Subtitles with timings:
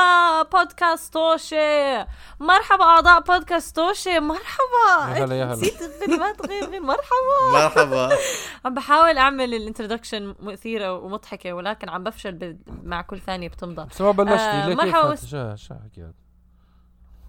[0.00, 1.98] مرحبا بودكاست طوشة
[2.40, 5.18] مرحبا أعضاء بودكاست طوشة مرحبا.
[5.18, 5.52] يا هلا يا هلا.
[5.52, 6.80] نسيت الكلمات غير غير.
[6.80, 7.52] مرحبا.
[7.52, 8.16] مرحبا.
[8.64, 12.58] عم بحاول أعمل ال introduction مثيرة ومضحكة ولكن عم بفشل ب...
[12.82, 13.86] مع كل ثانية بتمضى.
[13.90, 14.34] بس ما بلشتي.
[14.36, 16.14] آه، ليه كيف؟ مرحبا؟ بس- شو شو حكيت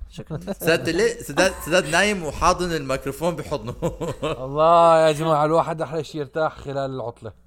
[0.09, 0.39] شكرا.
[0.53, 3.75] سداد ليه سداد سداد نايم وحاضن الميكروفون بحضنه.
[4.45, 7.46] الله يا جماعة الواحد أحلى شيء يرتاح خلال العطلة.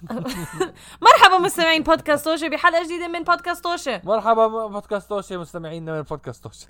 [1.02, 6.44] مرحبا مستمعين بودكاست طوشة بحلقة جديدة من بودكاست طوشة مرحبا بودكاست طوشة مستمعينا من بودكاست
[6.44, 6.66] طوشة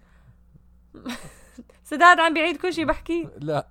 [1.90, 3.66] سداد عم بيعيد كل شيء بحكيه لا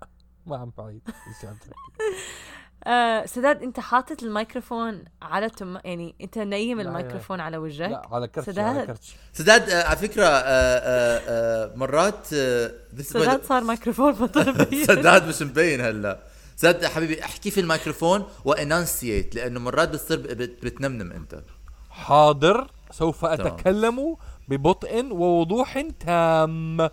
[0.46, 1.02] ما عم بعيد.
[1.08, 1.74] إيش عم تحكي؟
[2.88, 6.44] آه سداد انت حاطط الميكروفون على تم يعني انت لا،
[6.82, 7.90] الميكروفون على وجهك.
[7.90, 8.78] لا على كرشك سداد.
[8.78, 8.96] على
[9.34, 14.86] سداد آه، على فكرة آه، آه، آه، مرات آه، this is سداد صار ميكروفون بطل
[14.86, 16.20] سداد مش مبين هلا.
[16.62, 20.18] سداد حبيبي احكي في الميكروفون وانانسيت لأنه مرات بتصير
[20.64, 21.42] بتنمنم أنت.
[21.90, 24.16] حاضر سوف أتكلم
[24.48, 26.90] ببطء ووضوح تام.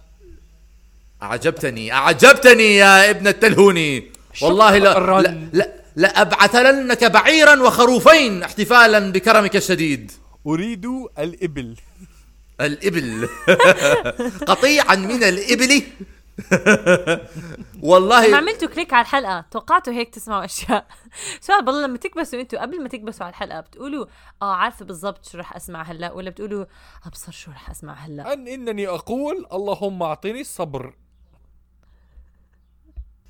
[1.23, 4.13] أعجبتني أعجبتني يا ابن التلهوني.
[4.43, 5.21] والله لا.
[5.21, 10.13] لا لا لأبعثنك بعيرا وخروفين احتفالا بكرمك الشديد.
[10.47, 10.87] أريد
[11.19, 11.77] الإبل.
[12.61, 13.29] الإبل.
[14.51, 15.83] قطيعا من الإبل.
[17.83, 19.45] والله لما عملتوا كليك على الحلقة.
[19.51, 20.87] توقعتوا هيك تسمعوا أشياء.
[21.41, 24.07] سؤال بالله لما تكبسوا أنتوا قبل ما تكبسوا على الحلقة بتقولوا
[24.43, 26.65] آه عارفة بالضبط شو رح أسمع هلأ ولا بتقولوا
[27.07, 30.95] أبصر شو رح أسمع هلأ؟ أن إنني أقول اللهم أعطني الصبر.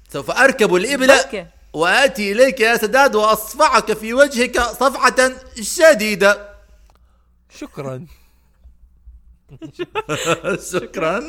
[0.08, 1.46] سوف أركب الإبل بركة.
[1.72, 6.48] وآتي إليك يا سداد وأصفعك في وجهك صفعة شديدة.
[7.50, 8.06] شكرا.
[10.72, 11.20] شكرا.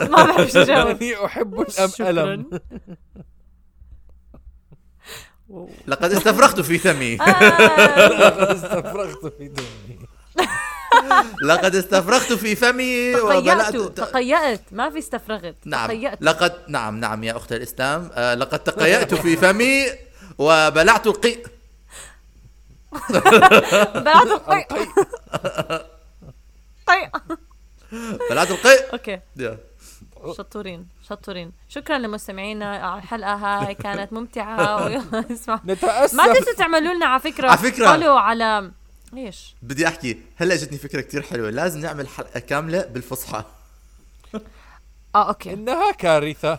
[0.00, 2.10] ما بعرف شو جاوب أحب الأم شكراً.
[2.10, 2.50] الم
[5.86, 9.98] لقد استفرغت في فمي آه، استفرغت في دمي
[11.42, 14.60] لقد استفرغت في فمي تقيأت وبلعت تقيأت.
[14.72, 15.86] ما في استفرغت نعم.
[15.88, 16.18] تقيأت.
[16.22, 18.10] لقد نعم نعم يا أخت الإسلام.
[18.14, 19.86] آه لقد تقيأت في فمي
[20.38, 21.46] وبلعت القيء
[24.08, 24.66] بعد القيء.
[26.86, 27.10] قيء
[28.30, 28.92] بلعت القيء.
[28.92, 29.20] Okay.
[30.36, 31.52] شطورين شطورين.
[31.68, 34.88] شكرا لمستمعينا على الحلقة هاي كانت ممتعة.
[35.32, 35.60] اسمع.
[35.66, 36.14] نتأسف.
[36.14, 37.48] ما تنسوا تعملوا لنا على فكرة.
[37.48, 37.86] على فكرة.
[37.86, 38.70] Follow على
[39.16, 41.50] إيش؟ بدي أحكي هلأ جتني فكرة كتير حلوة.
[41.50, 43.44] لازم نعمل حلقة كاملة بالفصحى.
[45.14, 45.52] آه okay.
[45.52, 46.58] إنها كارثة.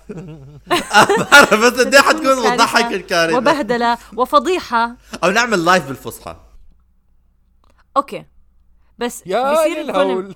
[0.67, 2.53] بعرف بس قد إيه حتكون كارثة.
[2.53, 3.37] بتضحك الكارثة.
[3.37, 4.95] وبهدلة وفضيحة.
[5.23, 6.35] أو نعمل live بالفصحى.
[7.97, 8.25] Okay.
[8.97, 9.83] بس يا بصير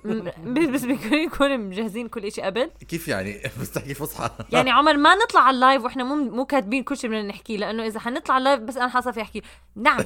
[0.04, 2.70] م- بس بيكون يكون مجهزين كل شيء قبل.
[2.88, 4.30] كيف يعني؟ بس تحكي فصحى.
[4.52, 7.56] يعني عمر ما نطلع على ال live وإحنا مو مو كاتبين كل شيء بدنا نحكيه
[7.58, 9.42] لأنه إذا حنطلع على ال live بس أنا حاصل في أحكي.
[9.76, 9.98] نعم.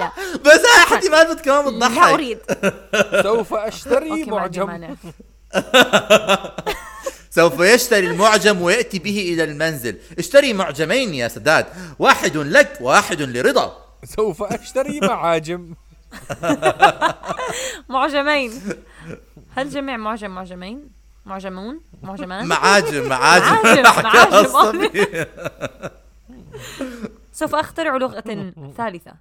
[0.00, 0.12] لا.
[0.44, 2.38] بس هاي احتمال كمان لا بتضحك أريد.
[3.22, 4.96] سوف أشتري معجم.
[7.34, 9.98] سوف يشتري المعجم ويأتي به إلى المنزل.
[10.18, 11.66] اشتري معجمين يا سداد.
[11.98, 13.76] واحد لك واحد لرضا.
[14.04, 15.74] سوف أشتري معاجم.
[17.88, 18.52] معجمين.
[19.56, 20.90] هل جمع معجم معجمين؟
[21.26, 23.82] معجمون؟ معجمان معاجم معاجم.
[23.82, 24.86] معاجم،.
[27.40, 29.12] سوف أخترع لغة ثالثة.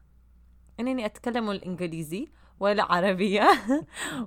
[0.79, 2.27] إنني أتكلم الإنجليزي
[2.59, 3.50] والعربية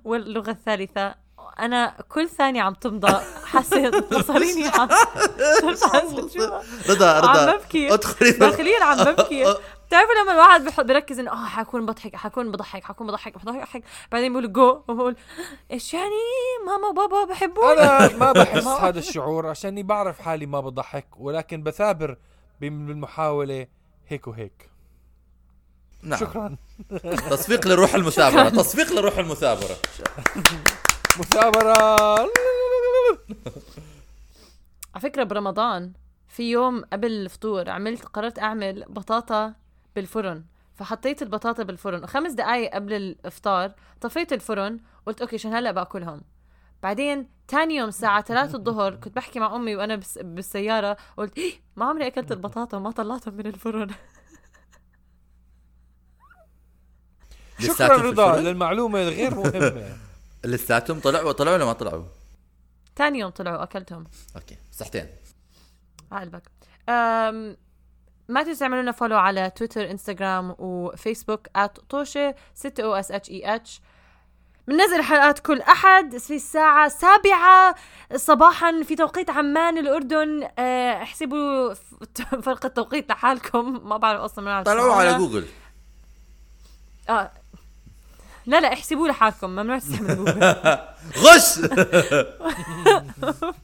[0.04, 1.23] واللغة الثالثة
[1.60, 3.20] أنا كل ثانية عم تمضى.
[3.44, 4.88] حسيت مصاريني عم.
[5.92, 6.50] حسيت شو
[6.90, 7.94] رضا عم رضا ببكي.
[7.94, 8.30] ادخلي.
[8.30, 9.54] داخليا عم ببكي.
[9.88, 13.82] بتعرفوا لما الواحد بح- بركز إنه آه حكون بضحك حكون بضحك حكون بضحك بضحك.
[14.12, 15.16] بعدين بقول جو وبقول
[15.70, 16.10] إيش يعني؟
[16.66, 17.80] ماما وبابا بحبوني.
[17.80, 22.16] أنا ما بحس هذا الشعور عشاني بعرف حالي ما بضحك ولكن بثابر
[22.60, 23.66] بالمحاولة
[24.08, 24.70] هيك وهيك.
[26.02, 26.20] نعم.
[26.20, 26.56] شكرا.
[27.30, 29.76] تصفيق لروح المثابرة تصفيق لروح المثابرة.
[31.18, 32.20] مثابرة
[34.94, 35.92] على فكرة برمضان
[36.28, 39.54] في يوم قبل الفطور عملت قررت أعمل بطاطا
[39.96, 46.22] بالفرن فحطيت البطاطا بالفرن وخمس دقايق قبل الإفطار طفيت الفرن قلت أوكي عشان هلأ بأكلهم.
[46.82, 51.52] بعدين تاني يوم الساعة 3 الظهر كنت بحكي مع أمي وأنا بس بالسيارة قلت إيه
[51.76, 53.90] ما عمري أكلت البطاطا وما طلعتهم من الفرن.
[57.58, 59.96] شكرا رضا؟ للمعلومة الغير مهمة.
[60.44, 62.04] لساتهم طلعوا طلعوا ولا ما طلعوا؟
[62.96, 64.04] تاني يوم طلعوا أكلتهم.
[64.36, 65.06] Okay صحتين.
[66.12, 66.42] على قلبك
[66.88, 67.56] أم
[68.28, 71.48] ما تنسوا تعملوا لنا follow على تويتر انستغرام وفيسبوك
[71.88, 73.80] @طوشه T O S H E H.
[74.68, 77.74] بننزل حلقات كل أحد في الساعة سابعة
[78.16, 80.48] صباحا في توقيت عمان الأردن.
[80.58, 81.74] أه، احسبوا
[82.42, 83.88] فرق التوقيت لحالكم.
[83.88, 85.46] ما بعرف أصلا من طلعوا على جوجل.
[87.08, 87.32] آه
[88.46, 90.78] لا لا احسبوا لحالكم ممنوع تستعملوا جوجل
[91.24, 91.58] غش!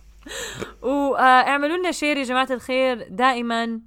[0.83, 3.81] واعملوا لنا share يا جماعة الخير دائما.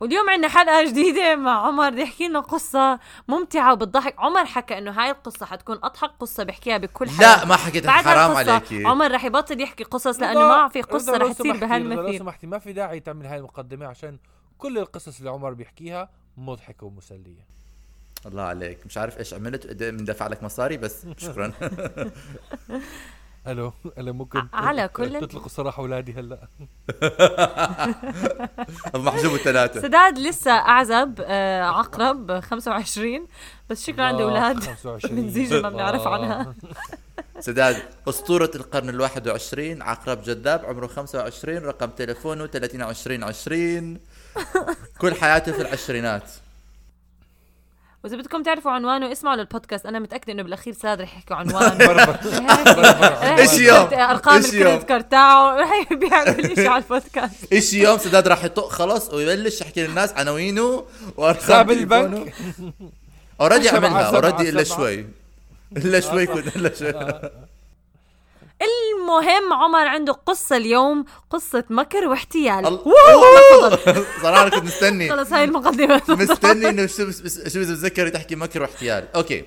[0.00, 2.98] واليوم عندنا حلقة جديدة مع عمر بده يحكي لنا قصة
[3.28, 4.14] ممتعة وبتضحك.
[4.18, 7.20] عمر حكى إنه هاي القصة حتكون أضحك قصة بحكيها بكل حلقة.
[7.20, 11.12] لا ما حكيت بعد حرام عليكي عمر رح يبطل يحكي قصص لأنه ما في قصة
[11.12, 13.86] رضا، رح لو تصير سمحتي، رضا، لو بهالمثير سمحتي ما في داعي تعمل هاي المقدمة
[13.86, 14.18] عشان
[14.58, 17.59] كل القصص اللي عمر بيحكيها مضحكة ومسلية.
[18.26, 18.78] الله عليك.
[18.86, 21.52] مش عارف إيش عملت قد إيه بندفع لك مصاري بس شكرا.
[23.46, 26.38] ألو ألو ممكن على كل- تطلقوا سراح أولادي هلأ.
[28.94, 29.80] محجوب الثلاثة.
[29.82, 33.26] سداد لسه أعزب آه عقرب 25
[33.70, 34.60] بس شكله عنده أولاد.
[34.60, 35.14] 25.
[35.16, 36.06] من زيجة ما بنعرف.
[36.06, 36.54] عنها.
[37.40, 37.76] سداد
[38.08, 43.98] أسطورة القرن الواحد وعشرين عقرب جذاب عمره 25 رقم تلفونه 30 20 20
[44.98, 46.30] كل حياته في العشرينات.
[48.04, 49.86] وإذا بدكم تعرفوا عنوانه اسمعوا للبودكاست.
[49.86, 51.80] أنا متأكدة إنه بالأخير سداد رح يحكي عنوان.
[53.38, 57.52] إيش يوم؟ أرقام؟ ال credit card تاعه رح بيعمل شيء على البودكاست.
[57.52, 60.84] إيش يوم؟ سداد راح يطق خلص ويبلش يحكي للناس عناوينه
[61.16, 61.70] وأرقام.
[61.70, 62.34] البنك
[63.40, 64.64] already عملها already إلا.
[64.64, 65.06] شوي.
[65.76, 67.20] إلا شوي كنت إلا شوي.
[68.62, 72.64] المهم عمر عنده قصة اليوم قصة مكر واحتيال.
[74.22, 75.10] صراحة كنت مستني.
[75.10, 76.02] خلص هاي المقدمة.
[76.08, 77.10] مستني إنه شو
[77.46, 79.08] شو بتتذكري تحكي مكر واحتيال.
[79.14, 79.44] أوكي.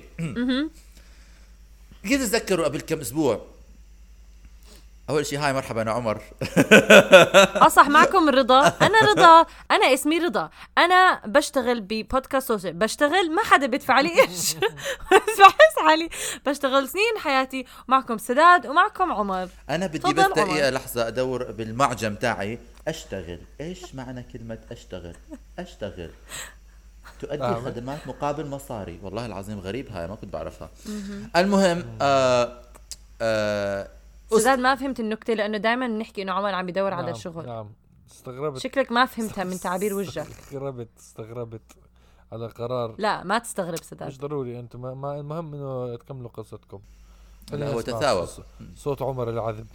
[2.02, 3.53] كيف تتذكروا قبل كم أسبوع؟
[5.10, 6.22] أول شيء هاي مرحبا أنا عمر.
[7.66, 8.66] أصح معكم رضا.
[8.86, 9.46] أنا رضا.
[9.70, 10.50] أنا اسمي رضا.
[10.78, 14.54] أنا بشتغل ببودكاست صوتي بشتغل ما حدا بيدفع لي قرش
[15.12, 16.08] بس بحس حالي
[16.46, 19.48] بشتغل سنين حياتي ومعكم سداد ومعكم عمر.
[19.70, 20.26] أنا بدي بس.
[20.26, 22.58] دقيقة لحظة أدور بالمعجم تاعي.
[22.88, 23.40] أشتغل.
[23.60, 25.16] إيش معنى كلمة أشتغل؟
[25.58, 26.10] أشتغل.
[27.20, 27.60] تؤدي آه.
[27.60, 29.00] خدمات مقابل مصاري.
[29.02, 30.70] والله العظيم غريب هاي ما كنت بعرفها.
[31.36, 32.60] المهم آه
[33.22, 33.88] آه
[34.38, 37.72] سداد ما فهمت النكتة لأنه دائما نحكي إنه عمر عم يدور على نعم، الشغل نعم.
[38.10, 38.58] استغربت.
[38.58, 40.26] شكلك ما فهمتها من تعابير وجهك.
[40.26, 41.62] استغربت استغربت
[42.32, 42.94] على قرار.
[42.98, 46.80] لا ما تستغرب مش سداد ضروري أنتم ما- ما المهم إنه تكملوا قصتكم.
[47.52, 48.28] لا، هو تثاوب.
[48.76, 49.66] صوت- عمر العذب.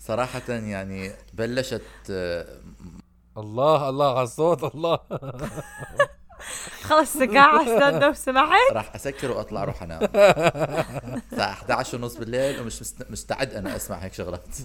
[0.00, 2.60] صراحة يعني بلشت آه
[3.36, 4.98] الله الله على الصوت الله.
[6.82, 10.00] خلص سكاع سداد لو سمحت؟ راح أسكر وأطلع أروح أنام.
[11.32, 14.44] الساعة 11 ونص بالليل ومش مست- مستعد أنا أسمع هيك شغلات.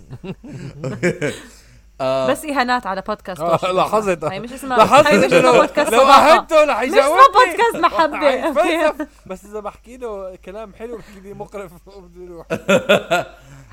[2.02, 2.28] آه.
[2.32, 3.72] بس إهانات على بودكاست آه،.
[3.72, 4.24] لاحظت.
[4.24, 7.76] هي مش اسمها لاحظت هي مش اسمها بودكاست لو عهدته رح مش يجاوبني اسمها بودكاست
[7.76, 9.08] محبه.
[9.30, 11.72] بس إذا بحكي له كلام حلو بحكي لي مقرف.
[11.88, 12.48] وبده يروح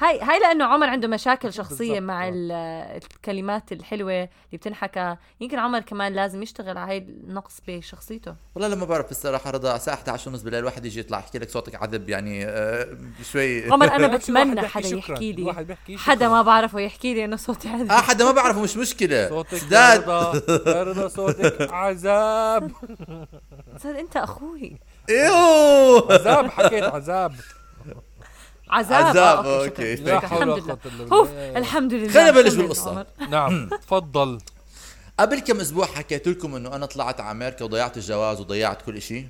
[0.00, 2.30] هاي هاي لأنه عمر عنده مشاكل شخصية مع آه.
[2.30, 2.52] ال-
[3.02, 5.16] الكلمات الحلوة اللي بتنحكى.
[5.40, 8.34] يمكن عمر كمان لازم يشتغل على هاي النقص بشخصيته.
[8.54, 11.74] والله لما بعرف الصراحة رضا الساعة 11 ونص بالليل واحد يجي يطلع يحكي لك صوتك
[11.82, 12.98] عذب يعني آه
[13.32, 13.72] شوي.
[13.72, 14.88] عمر أنا الواحد بتمنى حدا.
[14.88, 15.42] يحكي لي.
[15.42, 16.28] الواحد حدا.
[16.28, 17.90] ما بعرفه يحكي لي إنه صوتي عذب.
[17.92, 19.28] آه حدا ما بعرفه مش مشكلة.
[19.28, 20.08] صوتك سداد.
[20.66, 22.70] رضا صوتك عذاب.
[23.78, 24.76] صار أنت أخوي.
[25.10, 26.12] إيوه.
[26.12, 27.34] عذاب حكيت عذاب.
[28.70, 29.06] عذاب.
[29.06, 29.96] عذاب، آه، أوكي.
[29.96, 30.28] شكراً، لا شكراً.
[30.28, 30.78] حول ولا الحمد لله.
[30.82, 31.58] قوة إلا أوف بالله.
[31.58, 32.12] الحمد لله.
[32.12, 32.90] خلينا نبلش بالقصة.
[32.90, 33.06] عمر.
[33.30, 33.68] نعم.
[33.86, 34.38] تفضل.
[35.20, 39.26] قبل كم أسبوع حكيت لكم إنه أنا طلعت على أمريكا وضيعت الجواز وضيعت كل شيء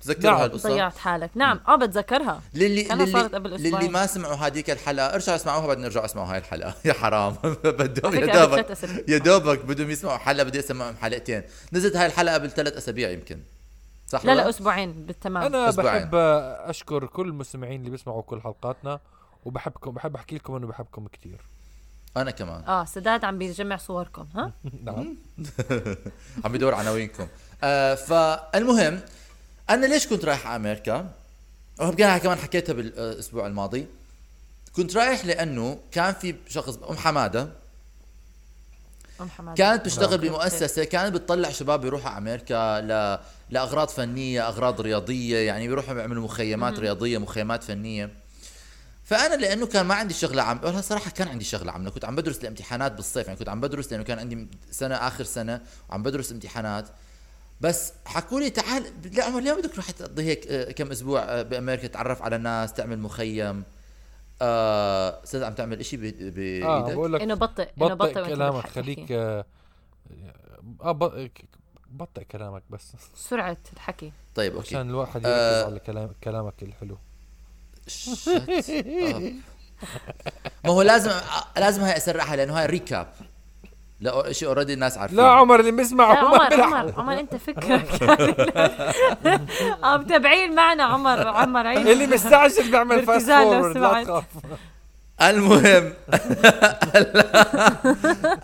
[0.00, 0.40] تذكروا نعم.
[0.42, 1.30] هالقصة؟ ضيعت حالك.
[1.34, 1.60] نعم.
[1.68, 2.40] آه بتذكرها.
[2.54, 3.88] للي كانها للي, صارت قبل للي.
[3.88, 6.74] ما سمعوا هذيك الحلقة ارجعوا اسمعوها بعدين ارجعوا اسمعوا هاي الحلقة.
[6.84, 7.32] يا حرام.
[7.64, 9.04] بدهم على يا فكرة قبل دوبك أسابيع.
[9.08, 11.42] يا دوبك بدهم يسمعوا حلقة بدي أسمعهم حلقتين.
[11.72, 13.40] نزلت هاي الحلقة قبل ثلاث أسابيع يمكن.
[14.10, 15.42] صح لا؟ لا أسبوعين بالتمام.
[15.42, 16.02] أنا أسبوعين.
[16.02, 16.14] بحب
[16.68, 19.00] أشكر كل المستمعين اللي بيسمعوا كل حلقاتنا
[19.44, 21.40] وبحبكم بحب أحكي لكم إنه بحبكم كثير
[22.16, 22.64] أنا كمان.
[22.64, 24.52] آه سداد عم بيجمع صوركم ها؟
[24.84, 25.16] نعم.
[26.44, 27.26] عم بدور عناوينكم.
[27.62, 29.00] آه فالمهم
[29.70, 31.10] أنا ليش كنت رايح على أمريكا
[31.80, 33.86] ويمكن كمان حكيتها بالأسبوع الماضي.
[34.76, 37.59] كنت رايح لأنه كان في شخص أم حمادة.
[39.54, 40.18] كانت بتشتغل.
[40.18, 43.18] بمؤسسة كانت بتطلع شباب يروحوا على أمريكا ل...
[43.50, 48.10] لأغراض فنية أغراض رياضية يعني بيروحوا بيعملوا مخيمات رياضية مخيمات فنية.
[49.04, 52.16] فأنا لأنه كان ما عندي شغله عم والله صراحة كان عندي شغله عامله كنت عم
[52.16, 56.32] بدرس الامتحانات بالصيف يعني كنت عم بدرس لأنه كان عندي سنة آخر سنة وعم بدرس
[56.32, 56.88] امتحانات.
[57.60, 61.42] بس حكوا لي تعال لا عمر ليه بدك تروح تقضي هيك آه، كم أسبوع آه،
[61.42, 63.64] بأمريكا تتعرف على الناس تعمل مخيم.
[64.42, 66.00] آه أستاذ عم تعمل إشي ب-
[66.34, 68.66] بإيدك آه بقول لك إنه بطئ إنه بطئ كلامك.
[68.66, 69.44] خليك آه
[70.82, 71.30] آه، ب-
[71.90, 75.64] بطئ كلامك بس سرعة الحكي طيب أوكي عشان الواحد يركز آه.
[75.64, 76.98] على كلام كلامك الحلو
[77.86, 78.28] شت.
[78.28, 79.32] آه.
[80.64, 81.10] ما هو لازم
[81.56, 83.12] لازم هاي أسرعها لأنه هاي recap
[84.00, 85.16] لا شيء already الناس عارفين.
[85.18, 86.74] لا عمر اللي بيسمع عمر بيلعب.
[86.74, 88.02] عمر عمر انت فكرك.
[89.84, 91.86] آه متابعين معنا عمر عمر عيد.
[91.86, 94.04] اللي مستعجل بيعمل fast forward لا.
[94.04, 94.24] تخاف
[95.22, 95.92] المهم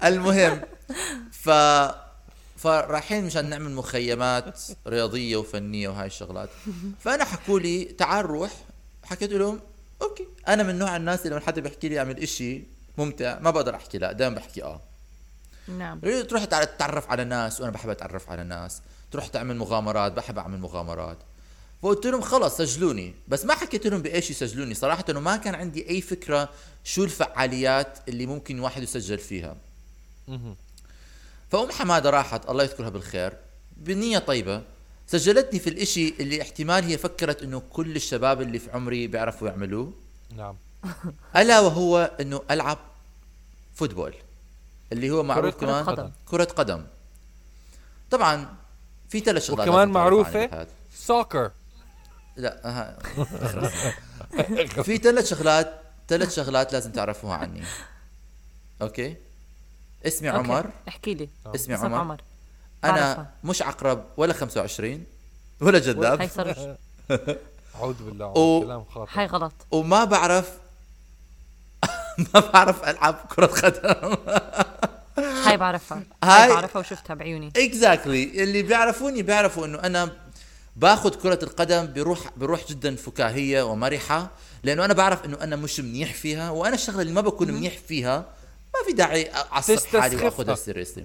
[0.05, 0.61] المهم
[1.33, 1.51] ف
[2.57, 6.49] فرايحين مشان نعمل مخيمات رياضية وفنية وهاي الشغلات.
[7.01, 8.51] فأنا حكوا لي تعال روح.
[9.05, 9.61] حكيت لهم
[10.03, 10.27] أوكي.
[10.49, 12.63] أنا من نوع الناس اللي لما حدا بيحكي لي أعمل إشي
[12.99, 14.81] ممتع ما بقدر أحكي لا دائما بحكي آه.
[15.69, 16.01] نعم.
[16.01, 18.83] تروح تع- تتعرف على ناس وأنا بحب أتعرف على ناس.
[19.11, 21.19] تروح تعمل مغامرات بحب أعمل مغامرات.
[21.83, 23.15] فقلت لهم خلص سجلوني.
[23.29, 24.75] بس ما حكيت لهم بإيش يسجلوني.
[24.75, 26.49] صراحة إنه ما كان عندي أي فكرة
[26.85, 29.57] شو الفعاليات اللي ممكن واحد يسجل فيها.
[31.51, 33.33] فأم حمادة راحت الله يذكرها بالخير
[33.77, 34.63] بنية طيبة
[35.07, 39.93] سجلتني في الإشي اللي احتمال هي فكرت إنه كل الشباب اللي في عمري بيعرفوا يعملوه.
[40.37, 40.57] نعم.
[41.37, 42.79] ألا وهو إنه ألعب
[43.75, 44.15] football.
[44.93, 46.11] اللي هو معروف كرة كمان قدم.
[46.27, 46.87] كرة قدم.
[48.11, 48.47] طبعا
[49.09, 51.51] في ثلاث شغلات وكمان معروفة؟ soccer
[52.37, 52.99] لا ها.
[54.83, 57.63] في ثلاث شغلات ثلاث شغلات لازم تعرفوها عني.
[58.83, 59.17] okay؟
[60.07, 60.39] اسمي okay.
[60.39, 60.71] عمر.
[60.89, 61.29] احكي لي.
[61.55, 61.99] اسمي عمر.
[61.99, 62.21] عمر.
[62.85, 63.31] أنا.
[63.45, 65.05] مش عقرب ولا 25
[65.61, 66.77] ولا هاي جذاب صار
[67.75, 69.11] أعوذ بالله و- كلام خاطئ.
[69.15, 69.53] هاي غلط.
[69.71, 70.59] وما بعرف
[72.35, 74.17] ما بعرف ألعب كرة قدم.
[75.57, 77.53] هاي بعرفها هاي- بعرفها وشفتها بعيوني.
[77.57, 80.13] exactly اللي بيعرفوني بيعرفوا إنه أنا
[80.77, 84.31] باخذ كرة القدم بروح بروح جدا فكاهية ومرحة
[84.65, 88.19] لأنه أنا بعرف إنه أنا مش منيح فيها وأنا الشغلة اللي ما بكون منيح فيها
[88.75, 90.17] ما في داعي أعصب حالي.
[90.17, 91.05] وأخذها سيريسلي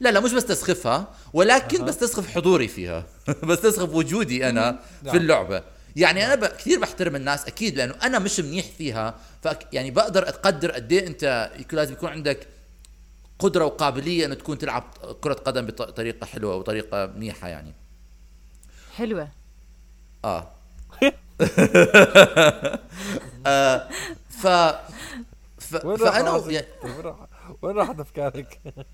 [0.00, 3.04] لا لا مش بستسخفها ولكن بستسخف حضوري فيها.
[3.48, 4.70] بستسخف وجودي أنا
[5.02, 5.12] نعم.
[5.12, 5.62] في اللعبة.
[5.96, 6.44] يعني أنا ب...
[6.44, 11.06] كثير بحترم الناس أكيد لأنه أنا مش منيح فيها ف يعني بقدر أقدر قد إيه
[11.06, 12.46] أنت يكون لازم يكون عندك
[13.38, 14.84] قدرة وقابلية إنه تكون تلعب
[15.20, 17.74] كرة قدم بطريقة حلوة وطريقة منيحة يعني
[18.96, 19.28] حلوة
[20.24, 20.50] آه
[23.46, 23.88] آه
[24.28, 24.46] ف
[25.58, 27.16] ف وين راح فأنا؟ يعني وين راح
[27.62, 28.60] وين راحت أفكارك؟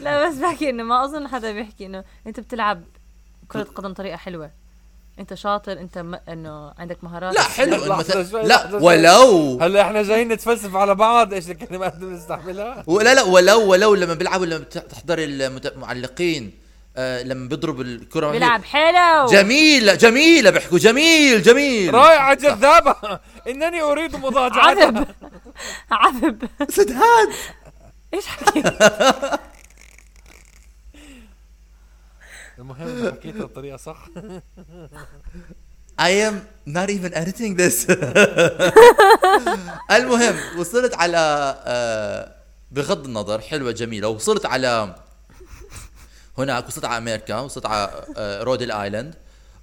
[0.00, 2.82] لا بس بحكي إنه ما أظن حدا بيحكي إنه أنت بتلعب
[3.48, 4.50] كرة قدم طريقة حلوة
[5.20, 6.14] انت شاطر انت م...
[6.28, 7.34] انه عندك مهارات.
[7.34, 8.68] لا حلو لحظة مثلا لا.
[8.74, 13.94] ولو هلا إحنا جايين نتفلسف على بعض إيش الكلمات اللي بنستعملها؟ ولا لا ولو ولو
[13.94, 16.60] لما بيلعبوا لما بتحضر المعلقين
[16.96, 19.26] آه لما بيضرب الكرة وهي- بيلعب حلو.
[19.26, 21.94] جميلة جميلة بيحكوا جميل جميل.
[21.94, 22.94] رائعة جذابة.
[23.48, 24.84] إنني أريد مضاجعتها.
[24.84, 25.06] عذب.
[25.90, 26.48] عذب.
[26.68, 27.28] سدهاد
[28.14, 28.62] إيش حكي
[32.60, 34.06] المهم حكيتها بطريقة صح
[36.00, 36.34] I am
[36.68, 37.90] not even editing this
[39.96, 42.34] المهم وصلت على آه،
[42.70, 44.94] بغض النظر حلوة جميلة وصلت على
[46.38, 49.14] هناك وصلت على أمريكا وصلت على آه، رود الآيلاند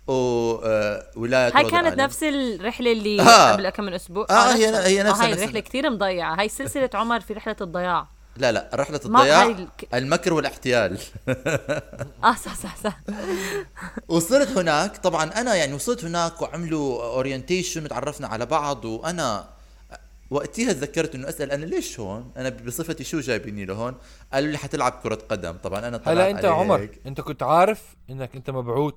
[0.08, 2.00] وولاية هاي كانت.
[2.00, 3.52] نفس الرحلة اللي آه.
[3.52, 4.88] قبل كم من أسبوع آه، هي- نفسها.
[4.88, 5.34] هي نفسها- آه هاي.
[5.34, 8.08] الرحلة كثير مضيعة هاي سلسلة عمر في رحلة الضياع
[8.38, 10.98] لا لا رحلة ما الضياع المكر والاحتيال
[12.24, 13.00] آه صح صح صح
[14.08, 19.58] وصلت هناك طبعا أنا يعني وصلت هناك وعملوا orientation وتعرفنا على بعض وأنا
[20.30, 23.96] وقتها تذكرت إنه أسأل أنا ليش هون؟ أنا بصفتي شو جايبيني لهون؟
[24.34, 27.02] قالوا لي حتلعب كرة قدم، طبعا أنا طلعت هلا أنت عمر هيك.
[27.06, 28.94] أنت كنت عارف إنك أنت مبعوث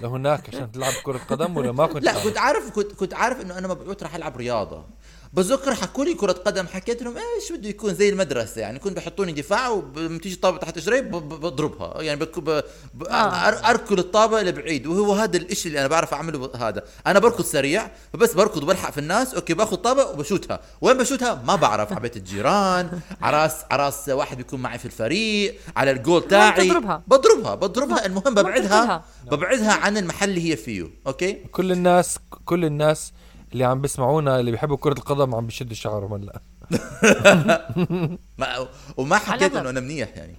[0.00, 3.40] لهناك عشان تلعب كرة قدم ولا ما كنت لا عارف؟ كنت عارف كنت كنت عارف
[3.40, 4.86] إنه أنا مبعوث رح ألعب رياضة
[5.32, 9.32] بتذكر حكوا لي كرة قدم حكيت لهم إيش بده يكون زي المدرسة؟ يعني كنت بحطوني
[9.32, 12.02] دفاع ولما تيجي طابة تحت ب- بضربها.
[12.02, 12.62] يعني بك ب...
[12.94, 13.02] ب...
[13.04, 13.50] آه.
[13.50, 16.84] أر- أركل الطابة لبعيد وهو هذا الإشي اللي أنا بعرف أعمله ب- هذا.
[17.06, 20.60] أنا بركض سريع فبس بركض وبلحق في الناس okay باخذ طابة وبشوتها.
[20.80, 25.90] وين بشوتها؟ ما بعرف على بيت الجيران عراس عراس واحد بيكون معي في الفريق على
[25.90, 26.66] الجول تاعي.
[26.68, 27.02] بتضربها.
[27.06, 29.04] بضربها بضربها المهم ببعدها.
[29.30, 33.12] ببعدها عن المحل اللي هي فيه أوكي؟ كل الناس كل الناس
[33.52, 36.40] اللي عم بيسمعونا اللي بيحبوا كرة القدم عم بيشدوا شعرهم هلا.
[38.38, 39.56] ما وما حكيت.
[39.56, 40.34] إنه أنا منيح يعني.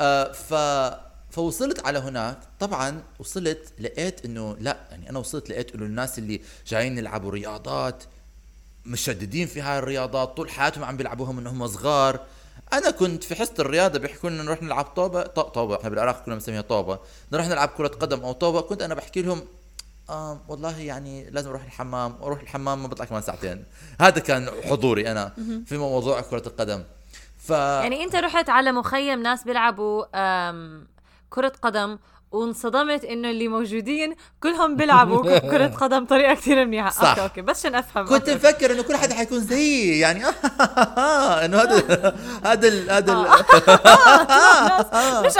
[0.00, 0.54] آه ف
[1.30, 2.38] فوصلت على هناك.
[2.60, 8.04] طبعا وصلت لقيت إنه لا يعني أنا وصلت لقيت إنه الناس اللي جايين يلعبوا رياضات
[8.86, 12.20] مشددين في هاي الرياضات طول حياتهم عم بيلعبوها من هم صغار.
[12.72, 16.60] أنا كنت في حصة الرياضة بيحكوا لنا نروح نلعب طوبه طوبه إحنا بالعراق كنا بنسميها
[16.60, 16.98] طوبه
[17.32, 19.42] نروح نلعب كرة قدم أو طوبه كنت أنا بحكي لهم
[20.10, 23.64] آه والله يعني لازم أروح الحمام وأروح الحمام ما بطلع كمان ساعتين.
[24.00, 25.32] هذا كان حضوري أنا
[25.66, 26.82] في موضوع كرة القدم.
[27.38, 30.04] ف يعني أنت رحت على مخيم ناس بيلعبوا
[31.30, 31.98] كرة قدم
[32.32, 36.90] وانصدمت إنه اللي موجودين كلهم بيلعبوا كرة قدم طريقة كثير منيحة.
[36.90, 37.08] صح.
[37.08, 38.06] okay okay بس عشان أفهم.
[38.06, 38.30] كنت.
[38.30, 40.24] مفكر إنه كل حدا حيكون زيي يعني
[41.44, 43.28] إنه هذا هذا هذا ال-
[45.26, 45.32] مش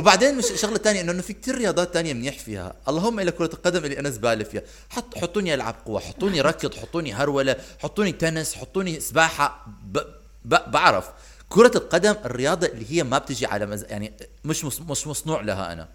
[0.00, 2.74] وبعدين مش شغلة تانية إنه إنه في كتير رياضات تانية منيح فيها.
[2.88, 4.62] اللهم الا كرة القدم اللي أنا زبالة فيها.
[4.90, 9.66] حط حطوني ألعب قوة حطوني ركض حطوني هرولة حطوني تنس حطوني سباحة.
[9.82, 9.98] ب...
[10.44, 10.70] ب...
[10.70, 11.10] بعرف.
[11.48, 13.84] كرة القدم الرياضة اللي هي ما بتجي على مز...
[13.84, 14.12] يعني
[14.44, 14.80] مش مص...
[14.80, 15.88] مش مصنوع لها أنا.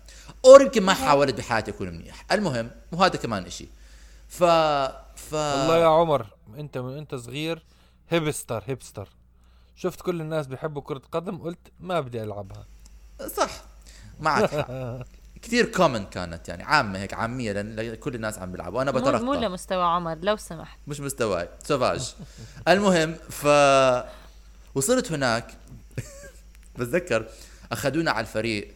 [0.45, 2.25] أو يمكن ما حاولت بحياتي اكون منيح.
[2.31, 3.67] المهم وهذا كمان إشي.
[4.27, 4.43] ف
[5.15, 6.25] ف والله يا عمر
[6.57, 7.63] أنت من أنت صغير
[8.09, 9.09] هيبستر هيبستر.
[9.75, 12.65] شفت كل الناس بيحبوا كرة قدم قلت ما بدي ألعبها.
[13.37, 13.74] صح.
[14.19, 14.71] معك حق.
[15.41, 18.77] كثير common كانت يعني عامة هيك عامية لأن كل الناس عم بيلعبوا.
[18.79, 20.79] وأنا مو, بترقى مو لمستوى عمر لو سمحت.
[20.87, 21.49] مش مستواي.
[21.63, 22.13] سوفاج.
[22.67, 23.47] المهم ف
[24.75, 25.47] وصلت هناك.
[26.77, 27.25] بتذكر؟
[27.71, 28.73] أخذونا على الفريق.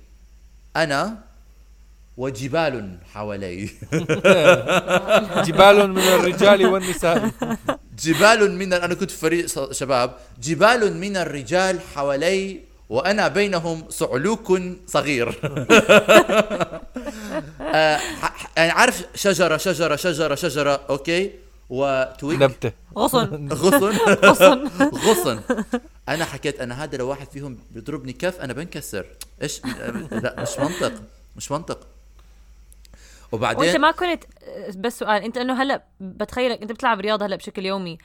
[0.76, 1.18] أنا
[2.18, 3.66] وجبال حوالي.
[5.48, 7.32] جبال من الرجال والنساء.
[8.00, 10.16] جبال من أنا كنت في فريق ص- شباب.
[10.42, 15.30] جبال من الرجال حوالي وأنا بينهم صعلوك صغير.
[17.62, 21.32] آه، ح- ح- يعني عارف شجرة شجرة شجرة شجرة أوكي؟
[21.70, 23.50] وتويك؟ نبتة غصن.
[23.54, 23.92] غصن.
[24.26, 24.68] غصن.
[25.08, 25.42] غصن.
[26.10, 29.06] أنا حكيت أنا هذا لو واحد فيهم بيضربني كف أنا بنكسر.
[29.42, 29.62] إيش؟
[30.12, 30.94] لا مش منطق
[31.38, 31.80] مش منطق.
[33.32, 34.24] وأنت وبعدين ما كنت
[34.76, 37.98] بس سؤال أنت إنه هلأ بتخيلك أنت بتلعب رياضة هلأ بشكل يومي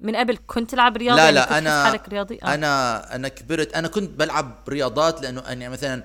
[0.00, 2.54] من قبل كنت تلعب رياضة؟ لا يعني لا كنت تحس أنا حالك رياضي؟ آه.
[2.54, 6.02] أنا أنا كبرت أنا كنت بلعب رياضات لأنه أنا مثلا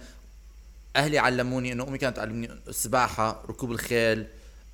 [0.95, 4.27] أهلي علموني إنه أمي كانت تعلمني السباحه ركوب الخيل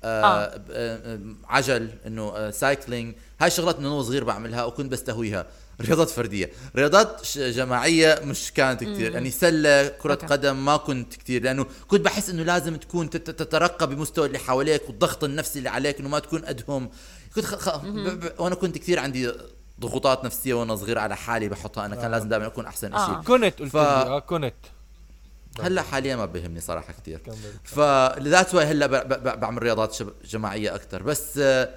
[0.04, 0.60] آه آه.
[0.70, 3.14] آه عجل إنه آه سايكلينج.
[3.40, 5.46] هاي الشغلات من وأنا صغير بعملها وكنت بستهويها.
[5.80, 6.50] رياضات فردية.
[6.76, 10.26] رياضات جماعية مش كانت كثير يعني سلة كرة okay.
[10.26, 14.82] قدم ما كنت كثير لأنه كنت بحس إنه لازم تكون تت- تترقى بمستوى اللي حواليك
[14.88, 16.90] والضغط النفسي اللي عليك إنه ما تكون قدهم
[17.36, 17.54] كنت خ...
[17.54, 17.76] خ...
[17.84, 17.86] ب...
[18.20, 18.32] ب...
[18.38, 19.32] وأنا كنت كثير عندي
[19.80, 23.06] ضغوطات نفسية وأنا صغير على حالي بحطها أنا كان لازم دائما اكون أحسن آه.
[23.06, 24.54] شيء كنت قلت ف- لي آه كنت.
[25.60, 27.20] هلأ حاليا ما بهمني صراحة كثير.
[27.64, 31.68] ف that way هلأ ب- ب- بعمل رياضات شب- جماعية أكثر بس آه،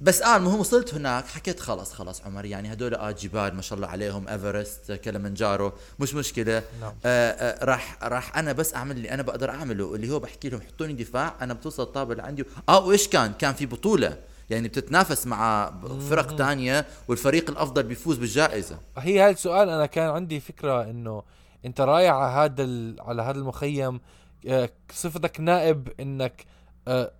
[0.00, 3.76] بس آه المهم وصلت هناك حكيت خلاص خلاص عمر يعني هدول آه جبال ما شاء
[3.76, 6.62] الله عليهم إيفرست كلمنجارو مش مشكلة.
[6.80, 6.92] نعم.
[7.04, 10.60] آه آه راح راح أنا بس أعمل اللي أنا بقدر أعمله اللي هو بحكي لهم
[10.60, 14.18] حطوني دفاع أنا بتوصل الطابه اللي عندي آه وإيش كان؟ كان في بطولة.
[14.50, 15.72] يعني بتتنافس مع
[16.10, 18.78] فرق تانية والفريق الأفضل بيفوز بالجائزة.
[18.98, 21.22] هي هاي السؤال أنا كان عندي فكرة إنه
[21.64, 24.00] أنت رايح على هذا على هذا المخيم
[24.48, 26.44] آه، صفتك نائب إنك
[26.88, 27.12] آه،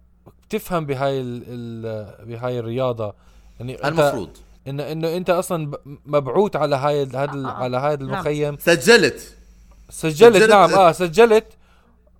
[0.48, 3.14] بتفهم بهاي ال ال بهاي الرياضة.
[3.60, 4.30] يعني المفروض.
[4.68, 5.70] انه انه أنت أصلا
[6.06, 7.52] مبعوث على هاي ال- هذا ال- آه، آه.
[7.54, 8.14] على هذا نعم.
[8.14, 8.56] المخيم.
[8.60, 9.34] سجلت.
[9.90, 10.74] سجلت, سجلت- نعم.
[10.74, 11.44] آه سجلت.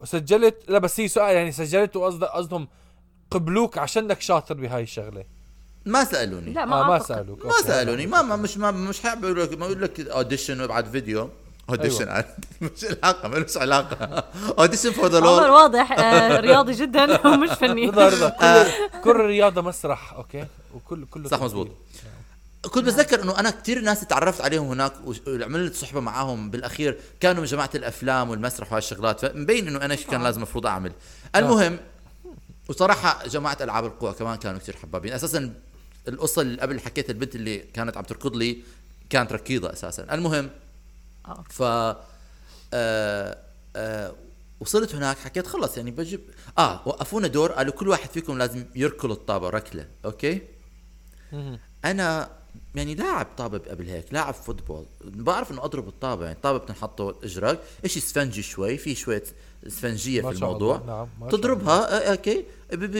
[0.05, 0.57] سجلت.
[0.69, 2.69] لا بس هي سؤال يعني سجلت وقصد قصدهم
[3.31, 5.25] قبلوك عشانك شاطر بهاي الشغلة.
[5.87, 6.53] ما سألوني.
[6.53, 7.07] لا آه ما ما أعتقد.
[7.09, 7.47] سألوك.
[7.47, 7.62] ما okay.
[7.69, 8.07] سألوني.
[8.07, 11.31] ما, ما مش ما مش حابب يقول لك ما يقول لك audition وابعت فيديو
[11.71, 12.24] audition أيوة.
[12.61, 14.24] مش علاقة ملوش علاقة.
[14.59, 17.87] audition for the lord واضح آه رياضي جدا ومش فني.
[17.90, 18.70] رضا رضا كل
[19.05, 21.42] كل الرياضه مسرح okay؟ وكل كله صح.
[21.42, 21.68] مزبوط.
[22.62, 24.92] كنت بتذكر إنه أنا كثير ناس تعرفت عليهم هناك
[25.26, 26.98] وعملت صحبة معاهم بالأخير.
[27.20, 30.92] كانوا من جماعة الأفلام والمسرح وهالشغلات فمبين إنه أنا إيش كان لازم المفروض أعمل.
[31.37, 31.79] المهم
[32.68, 35.12] وصراحة جماعة ألعاب القوى كمان كانوا كثير حبابين.
[35.12, 35.55] أساسا
[36.09, 38.59] القصة اللي قبل حكيت البنت اللي كانت عم تركض لي
[39.11, 40.07] كانت ركيضة أساسا.
[40.14, 40.50] المهم
[41.29, 41.45] آه.
[41.51, 43.39] ف آه
[43.77, 44.15] آه
[44.61, 46.21] وصلت هناك حكيت خلص يعني بجيب
[46.59, 50.42] آه وقفونا دور قالوا كل واحد فيكم لازم يركل الطابة ركلة okay.
[51.85, 52.31] أنا
[52.75, 54.85] يعني لاعب طابه قبل هيك لاعب football.
[55.05, 59.23] بعرف إنه أضرب الطابة يعني الطابة بتنحطه اجرك إشي اسفنجي شوي في شوية
[59.66, 60.83] اسفنجيه في الموضوع.
[60.87, 62.45] نعم، تضربها آه، okay.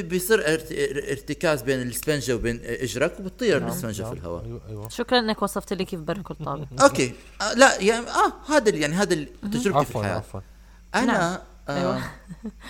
[0.03, 4.13] بيصير ارت- ار- ارتكاز بين الاسفنجه وبين اجرك وبتطير نعم، الاسفنجه نعم.
[4.15, 4.45] في الهواء.
[4.45, 4.89] أيوه أيوه.
[4.89, 7.13] شكرا إنك وصفت لي كيف بركض طابه okay.
[7.41, 10.17] آه لا يعني آه هذا ال- يعني هذا تجربتي في عفوا الحياة.
[10.17, 10.41] عفوا.
[10.95, 11.39] أنا نعم.
[11.69, 12.03] آه أيوة.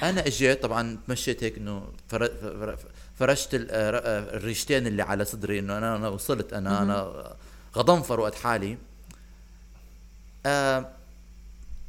[0.02, 2.78] أنا إجيت طبعا تمشيت هيك إنه فر- فر-
[3.16, 7.12] فرشت ال- آه، آه، الريشتين اللي على صدري إنه أنا أنا وصلت أنا أنا
[7.76, 8.78] غضنفر وقت حالي.
[10.46, 10.88] آه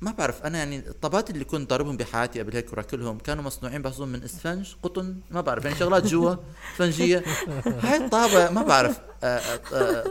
[0.02, 4.08] ما بعرف أنا يعني الطابات اللي كنت ضاربهم بحياتي قبل هيك وراكلهم كانوا مصنوعين بحسهم
[4.10, 6.36] من إسفنج قطن ما بعرف يعني شغلات جوا
[6.74, 7.24] إسفنجية.
[7.66, 8.98] هاي الطابة ما بعرف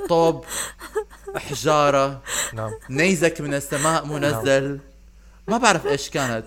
[0.09, 0.45] طوب
[1.37, 2.23] حجارة
[2.55, 2.71] نعم.
[2.91, 4.81] نيزك من السماء منزل.
[5.49, 6.47] ما بعرف إيش كانت.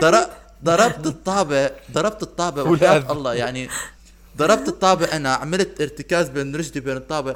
[0.00, 0.28] ضرب
[0.64, 3.12] ضربت الطابة ضربت الطابة وحياة والأذى.
[3.12, 3.68] الله يعني
[4.36, 7.34] ضربت الطابة أنا عملت ارتكاز بين رجلي بين الطابة.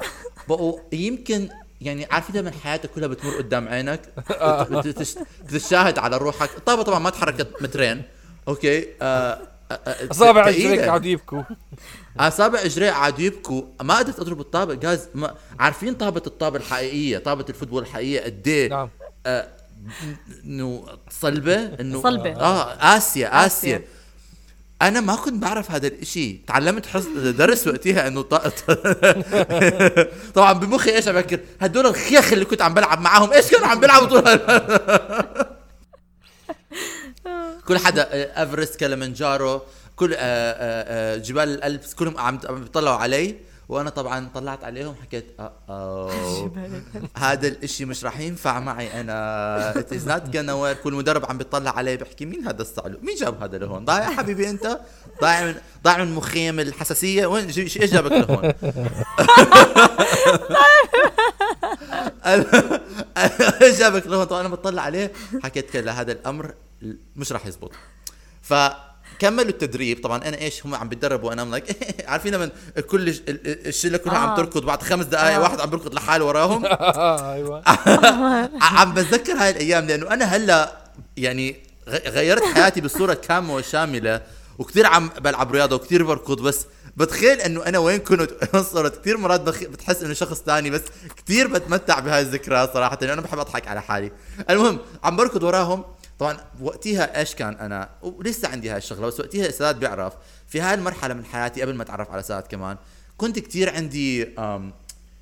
[0.49, 1.49] بقوا يمكن
[1.81, 4.01] يعني عارفين لما حياتك كلها بتمر قدام عينك
[4.71, 5.15] بتش-
[5.53, 6.49] بتشاهد على روحك.
[6.57, 8.01] الطابة طبعا ما تحركت مترين.
[8.47, 9.39] Okay؟ آه
[9.71, 10.45] آه، آه، أصابع.
[10.47, 11.43] رجليك قاعد يبكوا.
[12.19, 13.61] أصابع اجري قعدوا يبكوا.
[13.81, 14.73] ما قدرت أضرب الطابة.
[14.73, 18.89] جاز ما عارفين طابة الطابة الحقيقية طابة ال football الحقيقية قد إيه؟ نعم.
[19.25, 19.47] آه،
[20.45, 22.29] إنه صلبة إنه صلبة.
[22.29, 23.45] آه قاسية قاسية.
[23.45, 23.81] قاسية.
[24.81, 26.33] أنا ما كنت بعرف هذا الإشي.
[26.47, 27.05] تعلمت حص...
[27.17, 28.33] درس وقتها إنه ط...
[30.35, 33.79] طبعا بمخي إيش عم بفكر؟ هدول الخيخ اللي كنت عم بلعب معاهم إيش كانوا عم
[33.79, 34.39] بيلعبوا طول
[37.67, 38.07] كل حدا
[38.41, 39.61] إيفرست كلمنجارو
[39.95, 43.35] كل آه، آه، آه، جبال الألبس كلهم عم بيطلعوا علي.
[43.69, 46.51] وأنا طبعا طلعت عليهم حكيت آه أوه.
[47.17, 49.73] هذا الإشي مش راح ينفع معي أنا.
[49.73, 50.83] It is not gonna work.
[50.83, 54.49] كل مدرب عم بيطلع علي بحكي مين هذا الصعلو مين جاب هذا لهون؟ ضايع حبيبي
[54.49, 54.79] أنت؟
[55.21, 58.53] ضايع من ضايع من مخيم الحساسية؟ وين؟ إيش جابك لهون؟
[63.61, 65.11] إيش جابك لهون؟ طبعا أنا بطلع عليه
[65.43, 66.53] حكيت كلا هذا الأمر
[67.15, 67.71] مش راح يزبط.
[69.19, 70.03] فكملوا التدريب.
[70.03, 71.65] طبعا أنا إيش هم عم بتدربوا وأنا لايك
[72.09, 72.49] عارفين لما
[72.89, 74.35] كل الش- ال- ال- الشلة كلها عم آه.
[74.35, 75.41] تركض بعد خمس دقائق آه.
[75.41, 76.65] واحد عم بيركض لحاله وراهم.
[77.35, 77.61] أيوه.
[78.77, 80.77] عم بتذكر هاي الأيام لأنه أنا هلأ
[81.17, 81.55] يعني
[81.87, 84.21] غيرت حياتي بصورة كاملة وشاملة
[84.59, 86.65] وكثير عم بلعب رياضة وكثير بركض بس
[86.97, 89.63] بتخيل إنه أنا وين كنت صرت كثير مرات بخ...
[89.63, 90.81] بتحس إنه شخص ثاني بس
[91.25, 92.97] كثير بتمتع بهاي الذكريات صراحة.
[93.01, 94.11] لأنه أنا بحب أضحك على حالي.
[94.49, 95.83] المهم عم بركض وراهم.
[96.19, 100.13] طبعا وقتها إيش كان أنا؟ ولسه عندي هاي الشغلة بس وقتها سداد بيعرف
[100.47, 102.77] في هاي المرحلة من حياتي قبل ما أتعرف على سداد كمان
[103.17, 104.21] كنت كثير عندي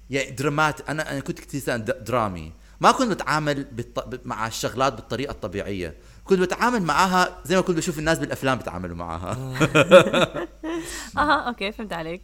[0.09, 0.89] يعني درامات.
[0.89, 2.51] أنا أنا كنت كثير درامي.
[2.81, 4.19] ما كنت بتعامل بالط...
[4.25, 5.95] مع الشغلات بالطريقة الطبيعية.
[6.23, 9.31] كنت بتعامل معاها زي ما كنت بشوف الناس بالأفلام بيتعاملوا معاها.
[11.17, 12.21] أها أوكي فهمت عليك.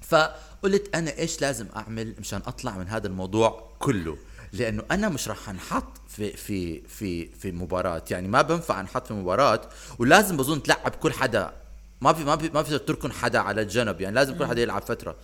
[0.00, 4.16] فقلت أنا إيش لازم أعمل مشان أطلع من هذا الموضوع كله؟
[4.52, 8.02] لأنه أنا مش راح أنحط في في في في مباراة.
[8.10, 9.60] يعني ما بنفع أنحط في مباراة
[9.98, 11.52] ولازم بظن تلعب كل حدا.
[12.00, 14.00] ما في ما في ما في تركن حدا على الجنب.
[14.00, 15.16] يعني لازم كل حدا يلعب فترة.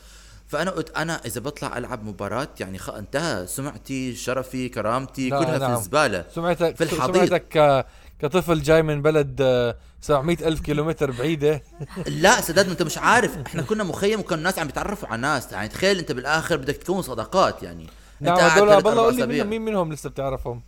[0.48, 2.90] فأنا قلت أنا إذا بطلع ألعب مباراة يعني خ...
[2.90, 3.46] انتهى.
[3.46, 5.72] سمعتي شرفي كرامتي نعم، كلها نعم.
[5.72, 6.24] في الزبالة.
[6.34, 7.26] سمعتك في الحضيض.
[7.26, 7.86] سمعتك
[8.18, 11.62] كطفل جاي من بلد آه، 700 ألف كيلومتر بعيدة.
[12.06, 13.38] لا سداد أنت مش عارف.
[13.46, 17.02] إحنا كنا مخيم وكان الناس عم بيتعرفوا على ناس يعني تخيل أنت بالآخر بدك تكون
[17.02, 17.86] صداقات يعني.
[18.20, 20.62] نعم هذول بالله قول لي مين منهم لسه بتعرفهم؟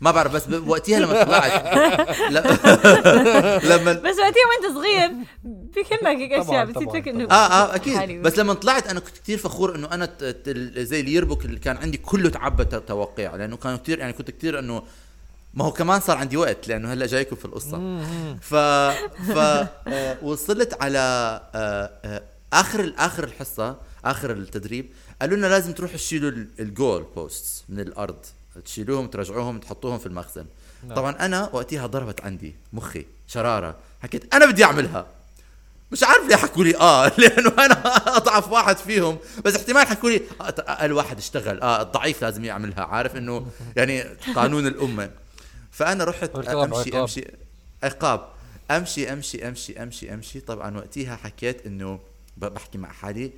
[0.00, 1.52] ما بعرف بس وقتها لما طلعت.
[3.70, 5.10] لما بس وقتها وانت صغير
[5.44, 7.74] بكمك هيك أشياء فيك إنه آه آه.
[7.74, 8.22] أكيد.
[8.22, 10.08] بس لما طلعت أنا كنت كثير فخور إنه أنا
[10.76, 13.36] زي اللي يربك اللي كان عندي كله تعبى ت- توقيع.
[13.36, 14.82] لأنه كانوا كثير يعني كنت كثير انه
[15.54, 18.00] ما هو كمان صار عندي وقت لأنه هلأ جايكم في القصة.
[18.40, 19.38] ف ف
[19.88, 20.98] آه، وصلت على
[21.54, 24.86] آه، آه، آخر آخر الحصة آخر التدريب.
[25.20, 28.16] قالوا لنا لازم تروحوا تشيلوا ال- الجول بوستس من الأرض.
[28.64, 30.46] تشيلوهم ترجعوهم تحطوهم في المخزن.
[30.96, 33.76] طبعا أنا وقتها ضربت عندي مخي شرارة.
[34.02, 35.06] حكيت أنا بدي أعملها.
[35.92, 39.18] مش عارف ليه حكوا لي آه لأنه أنا أضعف واحد فيهم.
[39.44, 41.60] بس احتمال حكوا لي آه أقل واحد اشتغل.
[41.60, 42.80] آه الضعيف لازم يعملها.
[42.84, 44.02] عارف إنه يعني
[44.34, 45.10] قانون الأمة.
[45.70, 47.00] فأنا رحت أمشي.
[47.00, 47.24] أمشي.
[47.82, 48.28] عقاب.
[48.70, 50.40] أمشي أمشي أمشي أمشي أمشي.
[50.40, 52.00] طبعا وقتها حكيت إنه
[52.36, 53.30] بحكي مع حالي.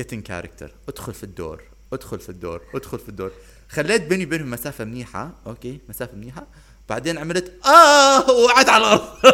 [0.00, 3.30] Get in character ادخل في الدور ادخل في الدور ادخل في الدور.
[3.68, 6.46] خليت بيني وبينهم مسافة منيحة okay مسافة منيحة.
[6.88, 9.08] بعدين عملت آه وقعت على الأرض.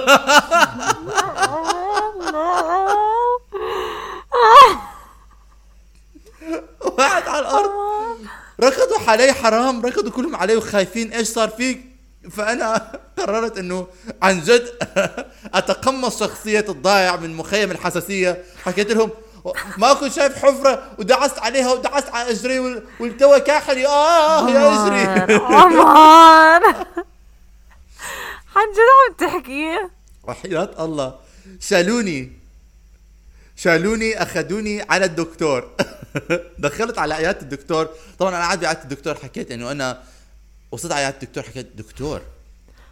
[6.81, 7.71] وقعت على الأرض.
[8.61, 9.87] ركضوا علي حرام.
[9.87, 11.81] ركضوا كلهم علي وخايفين إيش صار فيك.
[12.31, 13.87] فأنا قررت إنه
[14.23, 14.69] عن جد
[15.55, 18.45] أتقمص شخصية الضايع من مخيم الحساسية.
[18.65, 19.11] حكيت لهم
[19.79, 25.35] ما كنت شايف حفرة ودعست عليها ودعست على أجري وال- والتوى كاحلي آه يا أجري.
[25.35, 26.67] عمر.
[28.57, 29.79] عن جد عم تحكي؟
[30.23, 31.15] وحياة الله.
[31.61, 32.33] شالوني.
[33.57, 35.71] شالوني أخذوني على الدكتور.
[36.59, 37.89] دخلت على عيادة الدكتور.
[38.19, 40.03] طبعا أنا قاعد بعيادة الدكتور حكيت إنه أنا
[40.73, 42.23] وصلت على عيادة الدكتور حكيت دكتور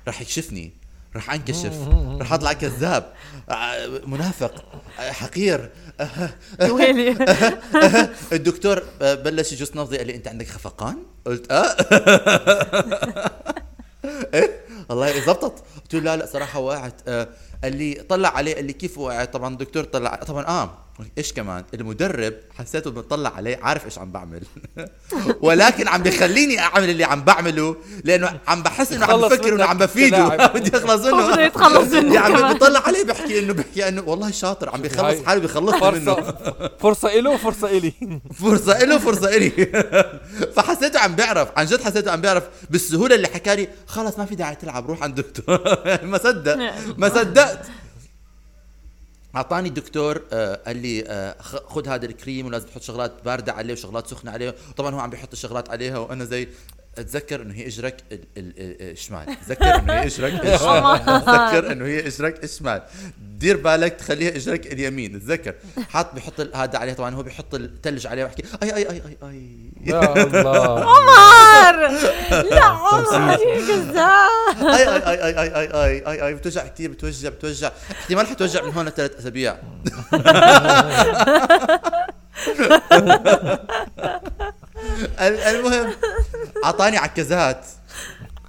[0.07, 0.73] راح يكشفني.
[1.17, 1.89] راح انكشف
[2.21, 3.13] راح اطلع كذاب
[3.51, 4.65] آه، منافق
[5.01, 5.71] آه، حقير.
[6.71, 7.11] ويلي.
[8.33, 10.97] الدكتور آه، بلش يجوز نبضي قال لي أنت عندك خفقان؟
[11.27, 11.77] قلت آه.
[14.35, 17.09] إيه؟ والله زبطت قلت له لا لا صراحة وقعت.
[17.63, 20.84] قال لي طلع عليه قال لي كيف وقعت؟ طبعا الدكتور طلع طبعا آه
[21.19, 24.43] إيش كمان؟ المدرب حسيته بطلع عليه عارف إيش عم بعمل.
[25.41, 29.79] ولكن عم بيخليني أعمل اللي عم بعمله لأنه عم بحس إنه عم بفكر إنه عم
[29.79, 30.37] بفيده.
[30.55, 32.53] بدي أخلص هو بده منه يتخلص منه يعني.
[32.55, 35.25] بيطلع عليه بحكي إنه بحكي إنه والله شاطر عم بيخلص هاي.
[35.27, 36.15] حاله بيخلص منه.
[36.15, 37.93] فرصة فرصة إله وفرصة إلي.
[38.35, 39.51] فرصة إله فرصة إلي.
[40.57, 44.35] فحسيته عم بيعرف عن جد حسيته عم بيعرف بالسهولة اللي حكى لي خلص ما في
[44.35, 45.61] داعي تلعب روح عند دكتور
[46.03, 46.57] ما صدق
[46.97, 47.67] ما صدقت.
[49.37, 54.07] أعطاني الدكتور آه قال لي آه خذ هذا الكريم ولازم تحط شغلات باردة عليه وشغلات
[54.07, 54.55] سخنة عليه.
[54.77, 56.49] طبعا هو عم بيحط الشغلات عليها وأنا زي
[56.99, 61.85] أتذكر إنه هي إجرك ال- ال- ال- الشمال تذكر إنه هي إجرك الشمال تذكر إنه
[61.87, 62.83] هي إجرك الشمال
[63.39, 65.21] دير بالك تخليها إجرك اليمين.
[65.21, 65.55] تذكر
[65.91, 69.17] حاط بيحط ال- هذا عليه طبعا هو بيحط الثلج عليه ويحكي أي أي أي أي
[69.23, 69.71] أي.
[69.85, 70.85] يا الله.
[70.91, 71.89] عمر!
[72.51, 76.35] لا عمر كذاب أي أي أي أي أي أي أي أي أي.
[76.35, 77.71] بتوجع كثير بتوجع بتوجع.
[77.91, 79.57] احتمال حتوجع من هون لثلاث أسابيع.
[85.21, 85.95] المهم
[86.65, 87.67] أعطاني عكازات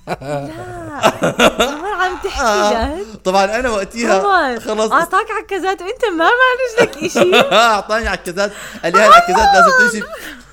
[0.07, 3.21] عمر عم تحكي جد.
[3.23, 4.91] طبعا أنا وقتها عمر خلص.
[4.91, 7.35] أعطاك عكازات وأنت ما مالج لك إشي.
[7.55, 8.51] أعطاني عكازات
[8.83, 10.05] قال لي هاي العكازات لازم تمشي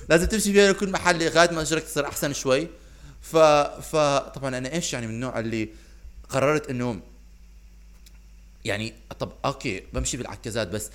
[0.09, 2.69] لازم تمشي فيها لكل محل لغاية ما اجرك تصير أحسن شوي.
[3.23, 3.37] ف
[3.93, 5.69] فطبعا أنا إيش يعني من النوع اللي
[6.29, 7.01] قررت إنه
[8.65, 10.91] يعني طب okay بمشي بالعكازات بس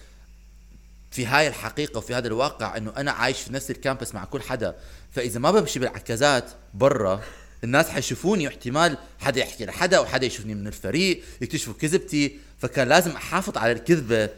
[1.12, 4.42] في هاي الحقيقة وفي هذا الواقع إنه أنا عايش في نفس ال campus مع كل
[4.42, 4.76] حدا
[5.12, 7.22] فإذا ما بمشي بالعكازات برا
[7.64, 13.58] الناس حيشوفوني واحتمال حدا يحكي لحدا وحدا يشوفني من الفريق يكتشفوا كذبتي فكان لازم أحافظ
[13.58, 14.30] على الكذبة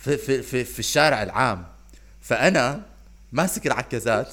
[0.00, 1.66] في في في, في الشارع العام
[2.20, 2.82] فأنا
[3.32, 4.28] ماسك العكازات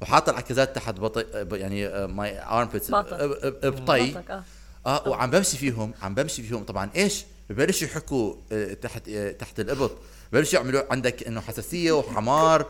[0.00, 3.28] وحاط العكازات تحت باطي يعني my armpits باطن.
[3.70, 4.44] باطي باطك، آه.
[4.86, 9.60] آه وعم بمشي فيهم عم بمشي فيهم طبعا إيش ببلشوا يحكوا آه، تحت آه، تحت
[9.60, 9.96] الابط
[10.32, 12.66] ببلشوا يعملوا عندك إنه حساسية وحمرار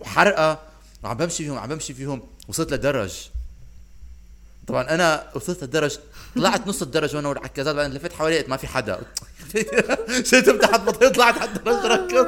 [0.00, 0.58] وحرقة.
[1.02, 2.22] وعم بمشي فيهم عم بمشي فيهم.
[2.48, 3.28] وصلت لدرج.
[4.66, 5.98] طبعا أنا وصلت للدرج
[6.36, 9.00] طلعت نص الدرج وأنا والعكازات بعدين لفيت حوالي ما في حدا.
[10.30, 12.26] شلتهم تحت بطيء طلعت على الدرج ركض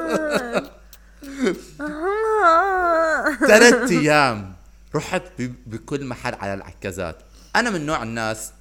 [3.46, 4.56] ثلاث أيام
[4.94, 5.22] رحت
[5.66, 7.16] بكل محل على العكازات.
[7.56, 8.52] أنا من نوع الناس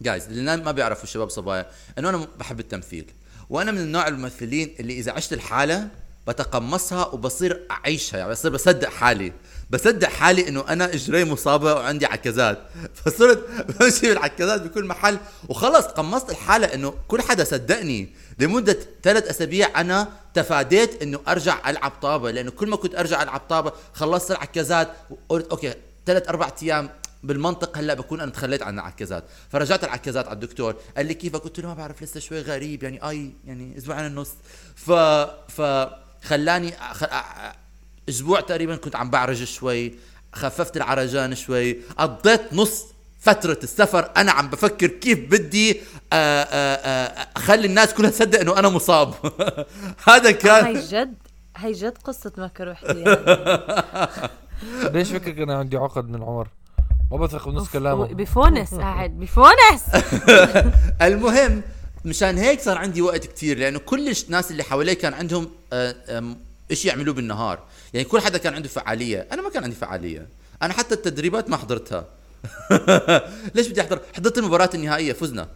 [0.00, 1.66] جايز اللي ما بيعرفوا الشباب صبايا
[1.98, 3.10] إنه أنا بحب التمثيل.
[3.50, 5.88] وأنا من النوع الممثلين اللي إذا عشت الحالة
[6.28, 9.32] بتقمصها وبصير أعيشها يعني بصير بصدق حالي.
[9.70, 12.58] بصدق حالي إنه أنا إجري مصابة وعندي عكازات.
[13.04, 15.18] فصرت بمشي بالعكازات بكل محل.
[15.48, 18.08] وخلص قمصت الحالة إنه كل حدا صدقني.
[18.38, 23.40] لمدة ثلاث أسابيع أنا تفاديت إنه أرجع ألعب طابة لأنه كل ما كنت أرجع ألعب
[23.40, 25.74] طابة خلصت العكازات وقلت أوكي
[26.06, 26.90] ثلاث أربع أيام
[27.22, 29.24] بالمنطق هلا بكون أنا تخليت عن العكازات.
[29.50, 33.08] فرجعت العكازات على الدكتور قال لي كيفك؟ قلت له ما بعرف لسه شوي غريب يعني
[33.08, 34.30] آي يعني أسبوعين النص
[34.74, 34.90] ف
[35.52, 35.88] ف
[36.24, 37.04] خلاني أخ...
[37.04, 37.56] أ- أ-
[38.08, 39.94] أسبوع تقريبا كنت عم بعرج شوي
[40.32, 42.84] خففت العرجان شوي قضيت نص
[43.20, 45.80] فترة السفر أنا عم بفكر كيف بدي
[47.36, 49.14] أخلي الناس كلها تصدق إنه أنا مصاب.
[50.08, 51.14] هذا هاي كان جد
[51.56, 53.26] هاي جد قصة مكر واحتيال
[54.94, 56.48] ليش فكرك أنا عندي عقد من عمر
[57.10, 58.06] ما بثق بنص كلامه.
[58.06, 59.82] بفونس قاعد بفونس.
[61.02, 61.62] المهم
[62.04, 65.94] مشان هيك صار عندي وقت كتير لأنه كل الناس اللي حوالي كان عندهم آه،
[66.70, 67.58] إشي يعملوه بالنهار.
[67.94, 69.28] يعني كل حدا كان عنده فعالية.
[69.32, 70.28] أنا ما كان عندي فعالية.
[70.62, 72.04] أنا حتى التدريبات ما حضرتها.
[73.54, 75.48] ليش بدي أحضر؟ حضرت المباراة النهائية فزنا.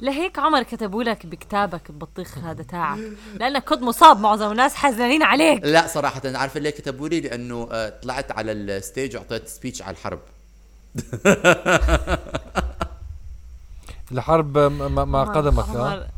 [0.00, 2.98] لهيك عمر كتبوا لك بكتابك ببطيخ هذا تاعك.
[3.40, 5.64] لانك كنت مصاب معظم الناس حزنين عليك.
[5.64, 9.96] لا صراحة عارفه ليه كتبوا لي؟ لأنه آه، طلعت على ال stage وعطيت speech على
[9.96, 10.20] الحرب.
[14.12, 16.08] الحرب مع قدمك ها؟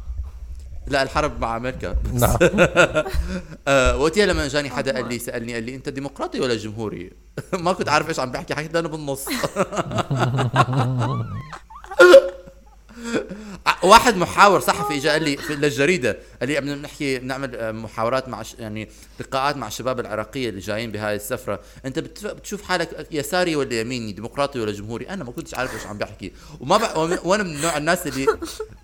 [0.87, 1.97] لا الحرب مع أمريكا.
[2.13, 2.37] نعم.
[3.69, 7.11] آه وقتها لما جاني حدا قال لي سألني قال لي أنت ديمقراطي ولا جمهوري؟
[7.65, 9.29] ما كنت عارف إيش عم بحكي حكيت أنا بالنص.
[13.83, 18.43] واحد محاور صحفي اجى قال لي للجريدة قال لي بدنا نحكي نعمل آه، محاورات مع
[18.59, 18.89] يعني
[19.21, 21.61] لقاءات مع الشباب العراقية اللي جايين بهاي السفرة.
[21.85, 25.87] أنت بت- بتشوف حالك يساري ولا يميني ديمقراطي ولا جمهوري؟ أنا ما كنتش عارف إيش
[25.87, 26.33] عم بحكي.
[26.61, 26.83] وما ب...
[27.27, 28.27] وأنا من نوع الناس اللي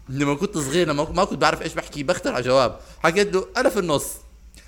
[0.09, 2.79] لما كنت صغير لما ما كنت بعرف إيش بحكي بخترع جواب.
[3.03, 4.07] حكيت له أنا في النص.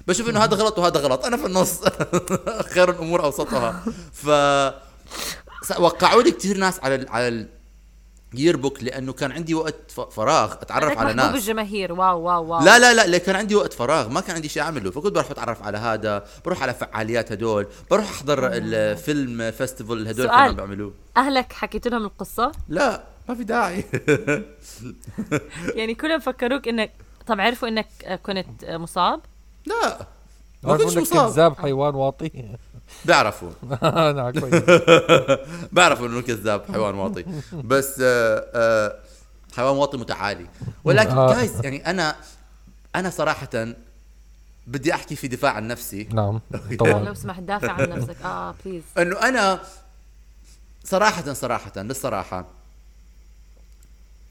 [0.09, 1.81] بشوف إنه هذا غلط وهذا غلط أنا في النص.
[2.75, 3.85] خير الأمور أوسطها.
[4.13, 4.27] ف
[5.79, 7.09] وقعوا لي كثير ناس على ال...
[7.09, 7.49] على ال...
[8.43, 11.43] yearbook لأنه كان عندي وقت ف- فراغ أتعرف على محبوب ناس.
[11.43, 12.65] الجماهير wow wow wow.
[12.65, 14.09] لا لا لا كان عندي وقت فراغ.
[14.09, 18.05] ما كان عندي شيء أعمله فكنت بروح أتعرف على هذا بروح على فعاليات هدول بروح
[18.11, 20.27] أحضر ال film festival هدول.
[20.27, 20.93] كانوا عم بيعملوه.
[21.17, 23.85] أهلك حكيت لهم القصة؟ لا ما في داعي.
[25.77, 26.91] يعني كلهم فكروك إنك
[27.27, 27.87] طب عرفوا إنك
[28.23, 29.21] كنت مصاب؟
[29.67, 30.07] لا
[30.63, 31.31] ما كنتش مصاب.
[31.31, 32.57] كذاب حيوان واطي.
[33.05, 33.51] بيعرفوا
[34.13, 34.63] نعم كويس.
[35.73, 38.97] بعرفوا إنه كذاب حيوان واطي بس آه، آه،
[39.57, 40.47] حيوان واطي متعالي.
[40.85, 41.27] ولكن.
[41.27, 42.17] جايز يعني أنا
[42.97, 43.75] أنا صراحة
[44.67, 46.09] بدي أحكي في دفاع عن نفسي.
[46.13, 47.15] نعم لو طبعا.
[47.15, 48.17] سمحت دافع عن نفسك.
[48.25, 49.61] آه بليز إنه أنا
[50.85, 52.47] صراحة صراحة للصراحه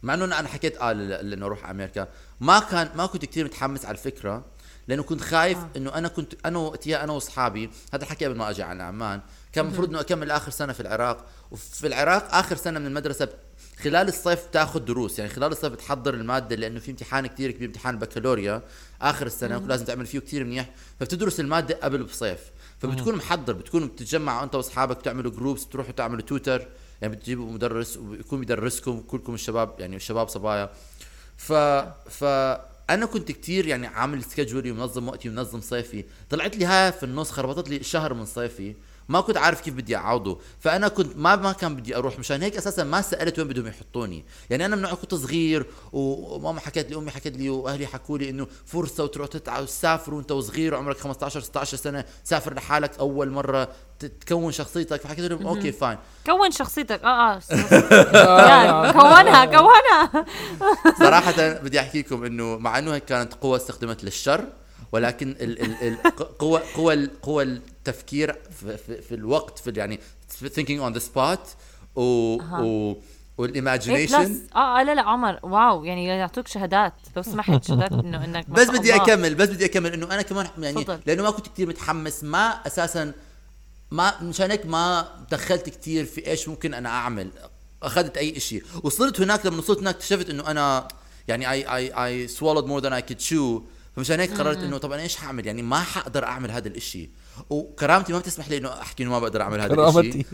[0.03, 2.07] مع إنه أنا حكيت آه لأنه أروح أمريكا
[2.41, 4.43] ما كان ما كنت كثير متحمس على الفكرة
[4.87, 5.69] لأنه كنت خايف آه.
[5.77, 9.21] إنه أنا كنت أنا وقتها أنا وأصحابي هذا حكي قبل ما أجي على عمان
[9.53, 11.25] كان المفروض إنه أكمل آخر سنة في العراق.
[11.51, 13.29] وفي العراق آخر سنة من المدرسة
[13.83, 15.19] خلال الصيف بتاخذ دروس.
[15.19, 18.61] يعني خلال الصيف بتحضر المادة لأنه في امتحان كثير كبير امتحان البكالوريا
[19.01, 20.69] آخر السنة ولازم تعمل فيه كثير منيح.
[20.99, 22.39] فبتدرس المادة قبل بصيف.
[22.79, 26.67] فبتكون محضر بتكون بتتجمع أنت وأصحابك تعملوا groups بتروحوا تعملوا tutor
[27.01, 30.69] يعني بتجيبوا مدرس ويكون بيدرسكم كلكم الشباب يعني الشباب صبايا.
[31.37, 31.53] ف
[32.09, 32.23] ف
[32.89, 36.05] أنا كنت كتير يعني عامل schedule ي ومنظم وقتي ومنظم صيفي.
[36.29, 38.75] طلعت لي هاي في النص خربطت لي شهر من صيفي.
[39.09, 40.39] ما كنت عارف كيف بدي أعوضه.
[40.59, 44.25] فأنا كنت ما ما كان بدي أروح مشان هيك أساسا ما سألت وين بدهم يحطوني.
[44.49, 48.47] يعني أنا من كنت صغير وماما حكت لي أمي حكت لي وأهلي حكوا لي إنه
[48.65, 53.67] فرصة وتروح تتع وتسافر وأنت وصغير وعمرك 15 16 سنة سافر لحالك أول مرة
[53.99, 55.01] تكون شخصيتك.
[55.01, 55.97] فحكيت لهم okay فاين.
[56.25, 57.03] كون شخصيتك.
[57.03, 57.39] آه
[58.15, 60.25] آه يعني كونها كونها.
[60.99, 64.45] صراحة بدي أحكي لكم إنه مع إنه كانت قوة استخدمت للشر
[64.91, 65.97] ولكن ال ال ال
[66.39, 69.99] قوة قوة ال- قوة التفكير في, في, في الوقت في يعني
[70.45, 71.39] thinking on the spot
[71.95, 72.95] و و إيه
[73.37, 76.93] وال imagination plus آه لا لا عمر wow يعني يعطوك شهادات.
[77.15, 78.95] لو سمحت شهادات انه إنك بس بدي.
[78.95, 80.99] أكمل بس بدي أكمل إنه أنا كمان يعني تفضل.
[81.05, 83.13] لأنه ما كنت كثير متحمس ما أساسا
[83.91, 87.29] ما مشان هيك ما دخلت كثير في إيش ممكن أنا أعمل.
[87.83, 90.87] أخذت أي شيء وصرت هناك لما وصلت هناك اكتشفت إنه أنا
[91.27, 93.61] يعني اي اي اي swallowed more than I could chew.
[93.95, 97.09] فمشان هيك قررت إنه طب أنا إيش حاعمل يعني ما حقدر أعمل هذا الإشي.
[97.49, 100.23] وكرامتي ما بتسمح لي إنه أحكي إنه ما بقدر أعمل هذا الإشي.
[100.23, 100.25] كرامتي.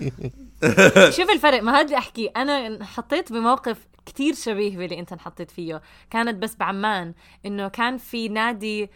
[1.18, 2.28] شوف الفرق ما هذا اللي أحكي.
[2.28, 5.82] أنا انحطيت بموقف كتير شبيه باللي أنت انحطيت فيه.
[6.10, 7.14] كانت بس بعمان
[7.46, 8.90] إنه كان في نادي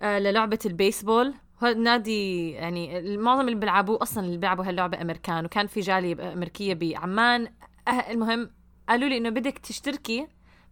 [0.00, 1.34] آه للعبة البيسبول.
[1.62, 6.74] هذا النادي يعني معظم اللي بيلعبوه أصلا اللي بيلعبوا هاللعبة أمريكان وكان في جالية أمريكية
[6.74, 7.48] بعمان.
[7.88, 8.50] أه المهم
[8.88, 10.26] قالوا لي إنه بدك تشتركي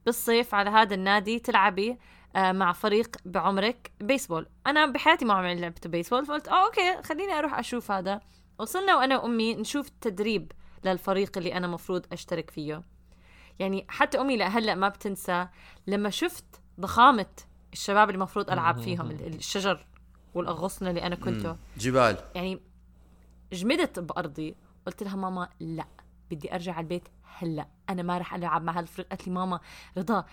[0.06, 1.98] بالصيف على هذا النادي تلعبي
[2.36, 7.58] مع فريق بعمرك بيسبول أنا بحياتي ما عمري لعبت بيسبول فقلت آه okay خليني أروح
[7.58, 8.20] أشوف هذا.
[8.58, 10.52] وصلنا وأنا وأمي نشوف التدريب
[10.84, 12.82] للفريق اللي أنا مفروض أشترك فيه.
[13.58, 15.48] يعني حتى أمي لهلا ما بتنسى
[15.86, 16.44] لما شفت
[16.80, 17.26] ضخامة
[17.72, 19.86] الشباب اللي المفروض ألعب فيهم ال- الشجر
[20.34, 22.16] والأغصن اللي أنا كنته جبال.
[22.34, 22.60] يعني
[23.52, 24.54] جمدت بأرضي.
[24.86, 25.84] قلت لها ماما لا
[26.30, 29.60] بدي أرجع على البيت هلأ أنا ما رح ألعب مع هالفريق قالت لي ماما
[29.98, 30.24] رضا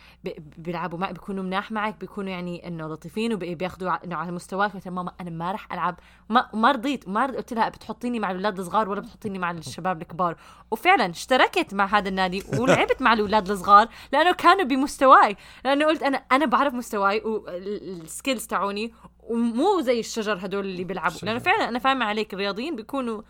[0.58, 4.74] بيلعبوا معي بيكونوا مناح معك بيكونوا يعني إنه لطيفين وبياخذوا إنه على مستواك.
[4.74, 8.32] قلت ماما أنا ما رح ألعب ما ما رضيت وما رض- قلت لها بتحطيني مع
[8.32, 10.36] الأولاد الصغار ولا بتحطيني مع الشباب الكبار؟
[10.72, 15.38] وفعلا اشتركت مع هذا النادي ولعبت مع الأولاد الصغار لأنه كانوا بمستواي.
[15.66, 21.18] لأنه قلت أنا أنا بعرف مستواي وال skills تاعوني ومو زي الشجر هدول اللي بيلعبوا.
[21.24, 23.22] لأنه فعلا أنا فاهمة عليك الرياضيين بيكونوا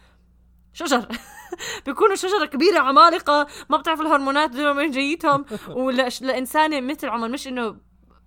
[0.77, 1.07] شجر.
[1.85, 5.45] بيكونوا شجرة كبيرة عمالقة ما بتعرف الهرمونات دول من جيتهم.
[5.77, 7.75] ولإنسانة مثل عمر مش إنه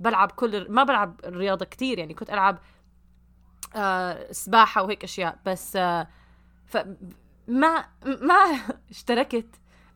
[0.01, 2.59] بلعب كل ما بلعب الرياضة كتير يعني كنت ألعب
[3.77, 5.39] آه سباحة وهيك أشياء.
[5.47, 6.09] بس آه
[6.67, 6.77] ف
[7.49, 8.61] ما ما
[8.91, 9.47] اشتركت.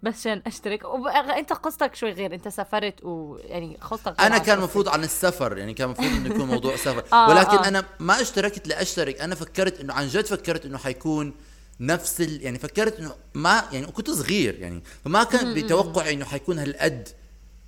[0.03, 0.85] بس عشان أشترك.
[0.85, 1.07] وب...
[1.07, 2.35] أنت قصتك شوي غير.
[2.35, 4.59] أنت سافرت ويعني قصتك أنا كان.
[4.59, 5.59] المفروض عن السفر.
[5.59, 7.05] يعني كان المفروض إنه يكون موضوع سفر.
[7.13, 7.69] آه، ولكن آه.
[7.69, 9.21] أنا ما اشتركت لأشترك.
[9.21, 11.35] أنا فكرت إنه عن جد فكرت إنه حيكون
[11.81, 12.43] نفس ال...
[12.43, 17.09] يعني فكرت إنه ما يعني كنت صغير يعني فما كان بتوقعي إنه حيكون هالقد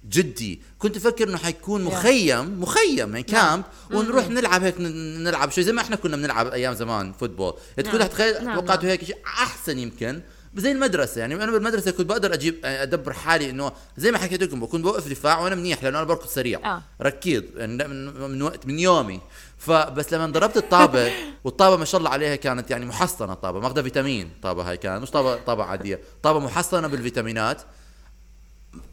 [0.09, 0.61] جدي.
[0.79, 5.83] كنت أفكر إنه حيكون مخيم مخيم يعني كامب ونروح نلعب هيك نلعب شيء زي ما
[5.83, 7.55] إحنا كنا بنلعب أيام زمان فوتبول.
[7.77, 8.11] تكون.
[8.11, 8.91] تخيل نعم، توقعته نعم.
[8.91, 10.21] هيك شيء أحسن يمكن.
[10.57, 14.61] زي المدرسة يعني أنا بالمدرسة كنت بقدر أجيب أدبر حالي إنه زي ما حكيت لكم
[14.61, 16.61] بكون بوقف دفاع وأنا منيح لأنه أنا بركض سريع.
[16.65, 16.83] آه.
[17.03, 19.21] ركيض يعني من, من وقت من يومي.
[19.59, 21.13] فبس لما ضربت الطابة
[21.45, 25.11] والطابة ما شاء الله عليها كانت يعني محصنة طابه ماخذه فيتامين طابة هاي كانت مش
[25.11, 26.01] طابه طابة عادية.
[26.23, 27.63] طابة محصنة بالفيتامينات.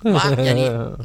[0.05, 0.95] ما يعني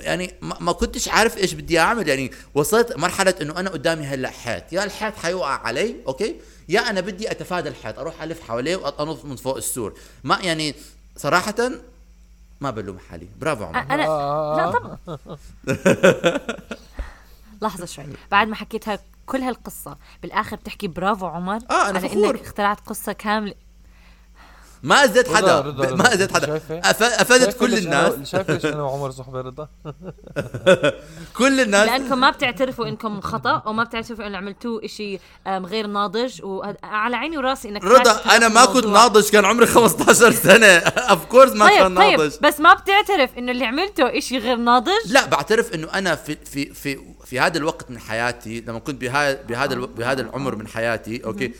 [0.00, 4.30] يعني ما ما كنتش عارف إيش بدي أعمل يعني وصلت مرحلة إنه أنا قدامي هلأ
[4.30, 4.72] حيط.
[4.72, 6.36] يا الحيط حيوقع علي okay؟
[6.68, 9.94] يا أنا بدي أتفادى الحيط أروح ألف حواليه وانط من فوق السور.
[10.24, 10.74] ما يعني
[11.16, 11.70] صراحة
[12.60, 13.28] ما بلوم حالي.
[13.40, 13.78] برافو عمر.
[13.78, 14.02] أنا
[14.56, 14.98] لا طبعا.
[17.62, 18.04] لحظة شوي.
[18.30, 22.30] بعد ما حكيت هاي كل هالقصة بالآخر بتحكي برافو عمر آه، أنا على فخور.
[22.34, 23.54] إنك اخترعت قصة كاملة.
[24.82, 25.60] ما أذيت حدا.
[25.60, 25.94] رضا- رضا.
[25.96, 26.46] ما أذيت حدا.
[26.46, 28.12] شايفة؟ أف- افدت شايف كل الناس.
[28.30, 29.68] شايف ليش أنا وعمر صحبة رضا؟
[31.38, 31.88] كل الناس.
[31.88, 36.44] لأنكم ما بتعترفوا إنكم خطأ وما بتعترفوا إنه عملتوه إشي آم، غير ناضج.
[36.44, 38.86] وعلى عيني وراسي إنك رضا أنا ما كنت.
[38.86, 40.66] ناضج كان عمري 15 سنة.
[41.10, 42.34] of course ما كان طيب طيب ناضج.
[42.42, 46.74] بس ما بتعترف إنه اللي عملته إشي غير ناضج؟ لا بعترف إنه أنا في في
[46.74, 51.52] في في هذا الوقت من حياتي لما كنت بهذا بهذا بهذا العمر من حياتي okay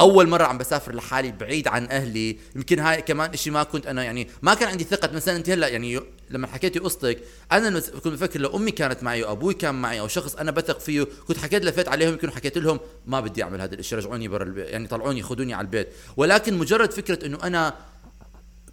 [0.00, 4.04] أول مرة عم بسافر لحالي بعيد عن أهلي يمكن هاي كمان إشي ما كنت أنا
[4.04, 5.12] يعني ما كان عندي ثقة.
[5.12, 6.00] مثلا أنت هلأ يعني
[6.30, 7.18] لما حكيتي قصتك
[7.52, 11.06] أنا كنت بفكر لو أمي كانت معي وابوي كان معي أو شخص أنا بثق فيه
[11.28, 14.68] كنت حكيت لفيت عليهم يمكن حكيت لهم ما بدي أعمل هذا الشيء رجعوني برا البيت
[14.68, 15.88] يعني طلعوني خذوني على البيت.
[16.16, 17.74] ولكن مجرد فكرة إنه أنا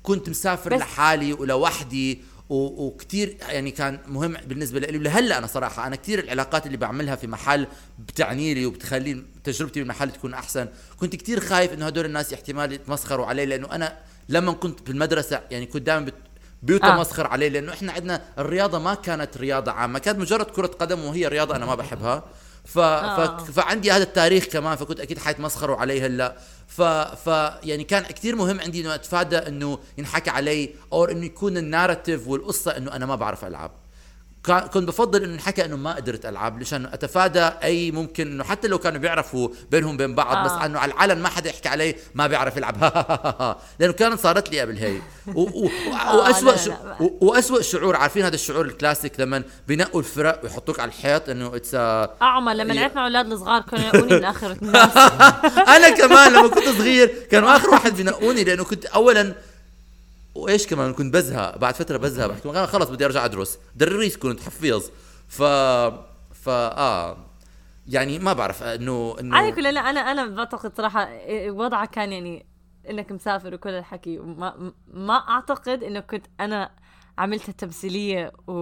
[0.03, 4.97] كنت مسافر لحالي ولوحدي وكتير يعني كان مهم بالنسبة لي.
[4.97, 7.67] ولهلأ أنا صراحة أنا كتير العلاقات اللي بعملها في محل
[7.99, 10.67] بتعني لي وبتخلي تجربتي بالمحل تكون أحسن.
[10.97, 13.97] كنت كتير خايف إنه هدول الناس احتمال يتمسخروا علي لأنه أنا
[14.29, 16.13] لما كنت بالمدرسة يعني كنت دائما بت
[16.63, 21.27] بيتمسخر علي لأنه إحنا عندنا الرياضة ما كانت رياضة عامة كانت مجرد كرة قدم وهي
[21.27, 22.23] رياضة أنا ما بحبها.
[22.65, 22.79] ف...
[22.79, 23.37] آه.
[23.37, 23.51] ف...
[23.51, 26.37] فعندي هذا التاريخ كمان فكنت أكيد حيتمسخروا علي هلأ
[26.67, 26.81] ف...
[26.81, 27.27] ف
[27.63, 32.77] يعني كان كثير مهم عندي إنه أتفادى إنه ينحكى علي أو إنه يكون الناراتيف والقصة
[32.77, 33.71] إنه أنا ما بعرف ألعب
[34.47, 38.77] كنت بفضل إنه نحكى إنه ما قدرت ألعب لشان أتفادى أي ممكن إنه حتى لو
[38.79, 40.43] كانوا بيعرفوا بينهم بين بعض آه.
[40.45, 42.75] بس إنه على العلن ما حدا يحكي علي ما بيعرف يلعب.
[43.79, 44.97] لأنه كانت صارت لي قبل هي
[45.35, 45.69] و- و-
[46.07, 46.53] آه، واسوء
[47.21, 51.75] واسوء شعور عارفين هذا الشعور الكلاسيك لما بينقوا الفرق ويحطوك على الحيط إنه it's
[52.21, 54.97] أعمى لما مع أولاد الصغار كانوا يلاقوني من آخر الناس.
[55.67, 59.33] أنا كمان لما كنت صغير كانوا آخر واحد بينقوني لأنه كنت اولا
[60.35, 61.57] وإيش كمان؟ كنت بزهق.
[61.57, 62.27] بعد فترة بزهق.
[62.27, 63.59] بحكي خلص بدي أرجع أدرس.
[63.75, 64.83] دريس كنت حفيظ.
[65.27, 65.43] ف
[66.33, 67.17] ف آه.
[67.87, 71.09] يعني ما بعرف إنه إنه على كل لا أنا أنا بعتقد صراحة
[71.47, 72.45] وضعك كان يعني
[72.89, 74.19] إنك مسافر وكل الحكي.
[74.19, 76.71] وما ما أعتقد إنه كنت أنا
[77.17, 78.53] عملتها تمثيليه و...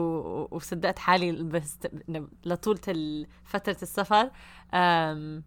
[0.55, 1.77] وصدقت حالي بس
[2.09, 4.29] إنه لطول ال- فترة السفر.
[4.73, 5.43] أم...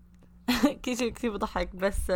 [0.83, 1.77] كثير كثير بضحك.
[1.77, 2.13] بس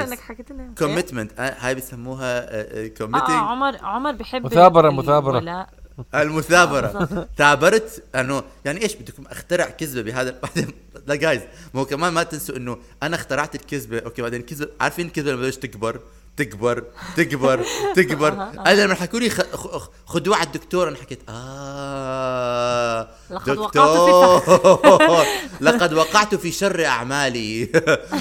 [0.00, 0.04] آه،.
[0.08, 0.74] إنك حكيت لنا.
[0.78, 5.36] commitment هاي بيسموها آه آه committing عمر عمر بحب مثابرة، ال- مثابرة.
[5.36, 5.66] ولا
[6.14, 7.28] المثابرة.
[7.38, 10.68] ثابرت أنه يعني إيش بدكم أخترع كذبة بهذا بعدين
[11.06, 11.42] لا جايز
[11.74, 13.98] ما هو كمان ما تنسوا إنه أنا اخترعت الكذبة.
[13.98, 16.00] أوكي بعدين الكذبة عارفين الكذبة لما بدأت تكبر؟
[16.36, 16.84] تكبر
[17.16, 17.64] تكبر
[17.96, 18.32] تكبر.
[18.66, 23.08] أنا لما حكوا لي خ- خ- خدوه على الدكتور أنا حكيت آه
[23.46, 25.24] دكتور.
[25.60, 27.68] لقد وقعت في شر أعمالي.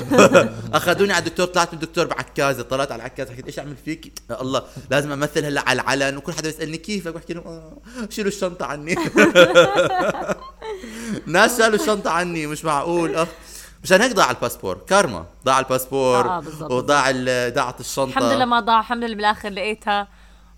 [0.73, 4.41] أخذوني على الدكتور طلعت من الدكتور بعكازه طلعت على العكازه حكيت إيش أعمل فيك؟ يا
[4.41, 7.77] الله لازم أمثل هلا على العلن وكل حدا يسألني كيفك؟ بحكي لهم آه
[8.09, 8.95] شيلوا الشنطة عني.
[11.25, 13.15] ناس شالوا الشنطة عني مش معقول.
[13.15, 13.27] آه
[13.83, 14.77] مشان هيك ضاع الباسبور.
[14.87, 15.25] كارما.
[15.45, 18.09] ضاع الباسبور آه، وضاع ال- ضاعت الشنطة.
[18.09, 18.79] الحمد لله ما ضاع.
[18.79, 20.07] الحمد لله بالآخر لقيتها.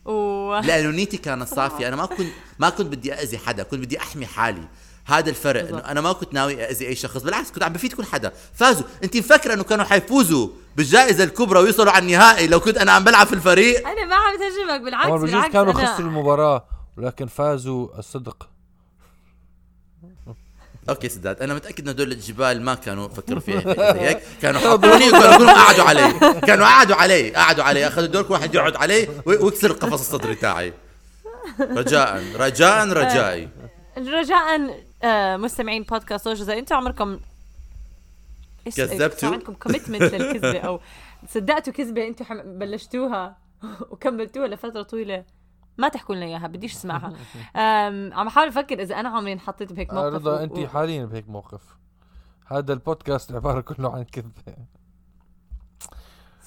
[0.06, 0.12] و
[0.68, 1.88] لأنه نيتي كانت صافية.
[1.88, 2.28] أنا ما كنت
[2.60, 3.64] ما كنت بدي اذي حدا.
[3.64, 4.68] كنت بدي أحمي حالي.
[5.06, 5.68] هذا الفرق.
[5.70, 5.78] انه.
[5.78, 7.22] أنا ما كنت ناوي اذي أي شخص.
[7.24, 8.32] بالعكس كنت عم بفيد كل حدا.
[8.54, 8.88] فازوا.
[9.04, 10.48] انت مفكرة إنه كانوا حيفوزوا
[10.78, 14.34] بالجائزة الكبرى ويوصلوا على النهائي لو كنت أنا عم بلعب في الفريق؟ أنا ما عم
[14.38, 16.66] ترجمك بالعكس بالعكس كانوا أنا- خسروا المباراة
[16.98, 18.48] ولكن فازوا الصدق.
[20.90, 23.64] okay سداد أنا متأكد ان هدول الجبال ما كانوا فكروا فيها.
[24.08, 26.40] هيك كانوا حطوني وكانوا قعدوا علي.
[26.40, 27.88] كانوا قعدوا علي قعدوا علي.
[27.88, 30.74] أخذوا دور كل واحد يقعد علي ويكسر القفص الصدري تاعي.
[31.60, 33.50] رجاء رجاء رجائي
[33.98, 37.20] رجاء آه، مستمعين بودكاست وجز إذا أنتم عمركم
[38.78, 40.80] كذبتوا؟ عندكم commitment للكذبة أو
[41.30, 42.26] صدقتوا كذبة أنتم.
[42.60, 43.38] بلشتوها
[43.90, 45.24] وكملتوها لفترة طويلة.
[45.78, 47.14] ما تحكوا لنا إياها بديش أسمعها.
[48.20, 51.62] عم احاول أفكر إذا أنا عمري انحطيت بهيك موقف رضا و- انت حاليا بهيك موقف.
[52.48, 54.56] هذا البودكاست عبارة كله عن كذبة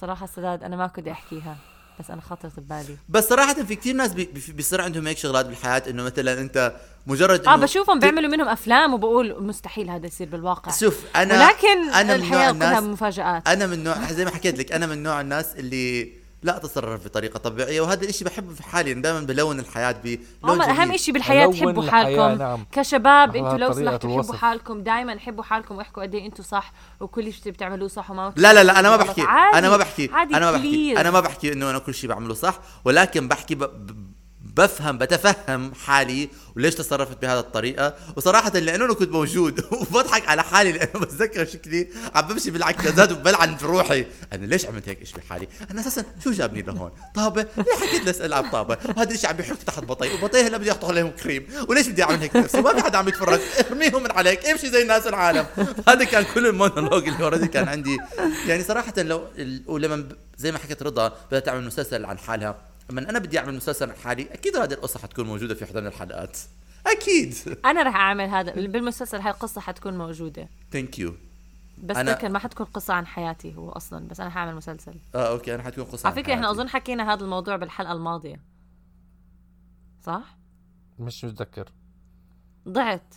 [0.01, 1.57] صراحة سداد أنا ما كنت أحكيها
[2.01, 2.97] بس أنا خطرت ببالي.
[3.09, 6.77] بس صراحة في كثير ناس بي- بي- بيصير عندهم هيك شغلات بالحياة إنه مثلا أنت
[7.07, 10.72] مجرد آه بشوفهم بيعملوا منهم أفلام وبقول مستحيل هذا يصير بالواقع.
[10.72, 13.49] شوف أنا ولكن أنا من نوع الحياة كلها الناس مفاجآت.
[13.49, 16.12] أنا من نوع زي ما حكيت لك أنا من نوع الناس اللي
[16.47, 19.97] لا أتصرف بطريقة طبيعية وهذا الإشي بحبه في حالي دائما بلون الحياة
[20.42, 20.97] بلون أهم.
[20.97, 22.66] شيء بالحياة تحبوا حالكم نعم.
[22.72, 24.28] كشباب أنتوا لو سمحتوا الوصف.
[24.28, 28.32] حبوا حالكم دائما حبوا حالكم واحكوا قد إيه أنتوا صح وكل شيء بتعملوه صح وما
[28.36, 28.97] لا لا لا أنا ما.
[28.97, 29.59] بحكي عادي.
[29.59, 31.01] أنا ما بحكي عادي أنا ما بحكي.
[31.01, 33.70] أنا ما بحكي إنه أنا كل شيء بعمله صح ولكن بحكي ب...
[34.57, 37.94] بفهم بتفهم حالي وليش تصرفت بهذه الطريقة.
[38.16, 41.88] وصراحة لأنه أنا كنت موجود وبضحك على حالي لأنه بتذكر شكلي.
[42.14, 44.07] عم بمشي بالعكازات وبلعن في روحي.
[44.32, 48.20] أنا ليش عملت هيك شيء بحالي؟ أنا أساسا شو جابني لهون؟ طابة؟ ليه حكيت لس
[48.20, 48.78] العب طابة.
[48.96, 51.46] وهذا الشيء عم بيحط تحت بطي وبطي هلا بدي يحطوا عليهم كريم.
[51.68, 53.40] وليش بدي أعمل هيك نفسي ما في حدا عم يتفرج.
[53.70, 54.46] ارميهم من عليك.
[54.46, 55.46] امشي زي الناس العالم.
[55.88, 57.98] هذا كان كل المونولوج اللي already كان عندي.
[58.46, 59.24] يعني صراحة لو
[59.66, 62.76] ولما زي ما حكيت رضا بدها تعمل مسلسل عن حالها.
[62.91, 66.39] لما أنا بدي أعمل مسلسل حالي أكيد هذه القصة حتكون موجودة في من الحلقات.
[66.87, 67.34] أكيد.
[67.64, 70.49] أنا رح أعمل هذا بالمسلسل هاي القصة حتكون موجودة.
[70.72, 71.14] thank you
[71.82, 74.95] بس أنا- لكن ما حتكون قصة عن حياتي هو أصلا بس أنا حأعمل مسلسل.
[75.14, 76.61] آه okay أنا حتكون قصة على إحنا حياتي.
[76.61, 78.41] أظن حكينا هذا الموضوع بالحلقة الماضية.
[80.03, 80.37] صح؟
[80.99, 81.68] مش متذكر.
[82.68, 83.14] ضعت.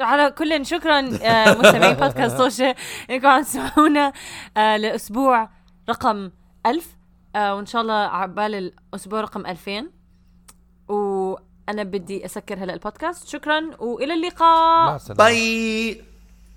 [0.00, 2.74] على كل شكرا آه، مستمعين بودكاست سوشي
[3.10, 4.12] إنكم عم تسمعونا
[4.56, 5.50] آه، لأسبوع
[5.88, 6.30] رقم
[6.66, 6.96] ألف.
[7.36, 9.90] آه، وإن شاء الله عبال الأسبوع رقم 2000
[10.88, 13.28] وأنا بدي أسكر هلا البودكاست.
[13.28, 14.86] شكرا وإلى اللقاء.
[14.86, 15.18] مع السلامة.
[15.24, 16.02] باي.